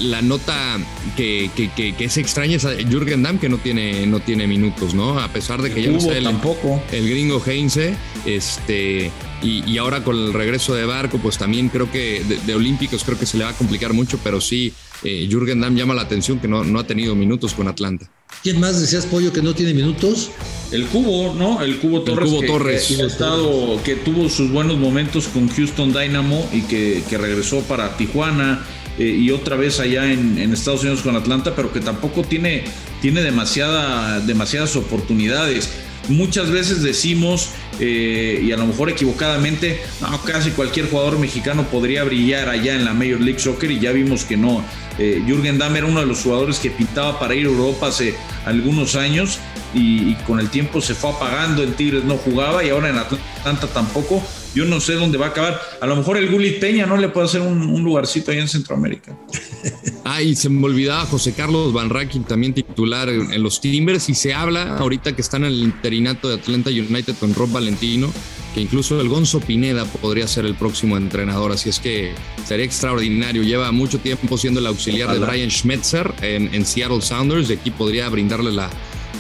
[0.01, 0.79] la nota
[1.17, 5.19] que, que, es extraña es a Jürgen Damm que no tiene, no tiene minutos, ¿no?
[5.19, 6.83] A pesar de que ya no está el, tampoco.
[6.93, 9.11] el gringo Heinze, este,
[9.43, 13.27] y, ahora con el regreso de Barco, pues también creo que de, Olímpicos creo que
[13.27, 14.73] se le va a complicar mucho, pero sí,
[15.05, 18.11] eh, Jürgen Damm llama la atención que no, no ha tenido minutos con Atlanta.
[18.43, 20.31] ¿Quién más decías, Pollo, que no tiene minutos?
[20.71, 21.63] El Cubo, ¿no?
[21.63, 22.31] El Cubo Torres.
[22.31, 22.87] Cubo Torres.
[22.87, 28.65] Que, estado, que tuvo sus buenos momentos con Houston Dynamo y que, regresó para Tijuana
[28.99, 32.65] eh, y otra vez allá en, Estados Unidos con Atlanta, pero que tampoco tiene,
[33.01, 35.71] tiene demasiada, demasiadas oportunidades.
[36.09, 37.51] Muchas veces decimos,
[37.81, 42.85] eh, y a lo mejor equivocadamente, no, casi cualquier jugador mexicano podría brillar allá en
[42.85, 44.65] la Major League Soccer y ya vimos que no.
[44.99, 48.15] Eh, Jürgen Damm era uno de los jugadores que pintaba para ir a Europa hace
[48.45, 49.39] algunos años
[49.75, 51.63] y, con el tiempo se fue apagando.
[51.63, 54.23] En Tigres no jugaba y ahora en Atlanta tampoco.
[54.57, 55.61] Yo no sé dónde va a acabar.
[55.83, 59.15] A lo mejor el Gulit Peña no le puede hacer un, lugarcito ahí en Centroamérica.
[60.07, 64.09] ah, y se me olvidaba José Carlos Van Racking, también titular en, los Timbers.
[64.09, 68.11] Y se habla ahorita que está en el interinato de Atlanta United con Rob Valentino,
[68.55, 71.53] que incluso el Gonzo Pineda podría ser el próximo entrenador.
[71.53, 72.15] Así es que
[72.47, 73.43] sería extraordinario.
[73.43, 77.51] Lleva mucho tiempo siendo el auxiliar de Brian Schmetzer en, Seattle Sounders.
[77.51, 78.71] Y aquí podría brindarle la,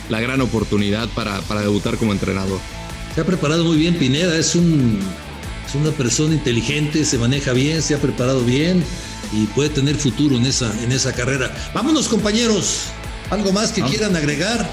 [0.08, 2.58] la gran oportunidad para, para debutar como entrenador.
[3.14, 4.98] Se ha preparado muy bien Pineda, es un
[5.66, 8.84] es una persona inteligente, se maneja bien, se ha preparado bien
[9.32, 11.52] y puede tener futuro en esa, en esa carrera.
[11.74, 12.84] Vámonos compañeros,
[13.30, 14.70] ¿algo más que quieran agregar?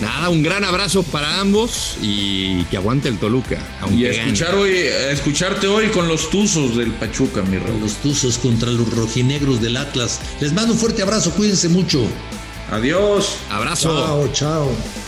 [0.00, 3.58] Nada, un gran abrazo para ambos y que aguante el Toluca.
[3.92, 4.76] Y escuchar hoy,
[5.10, 7.76] escucharte hoy con los Tuzos del Pachuca, mi rey.
[7.80, 10.20] Los Tuzos contra los rojinegros del Atlas.
[10.40, 12.06] Les mando un fuerte abrazo, cuídense mucho.
[12.70, 13.38] Adiós.
[13.50, 13.88] Abrazo.
[13.88, 15.07] Chao, chao.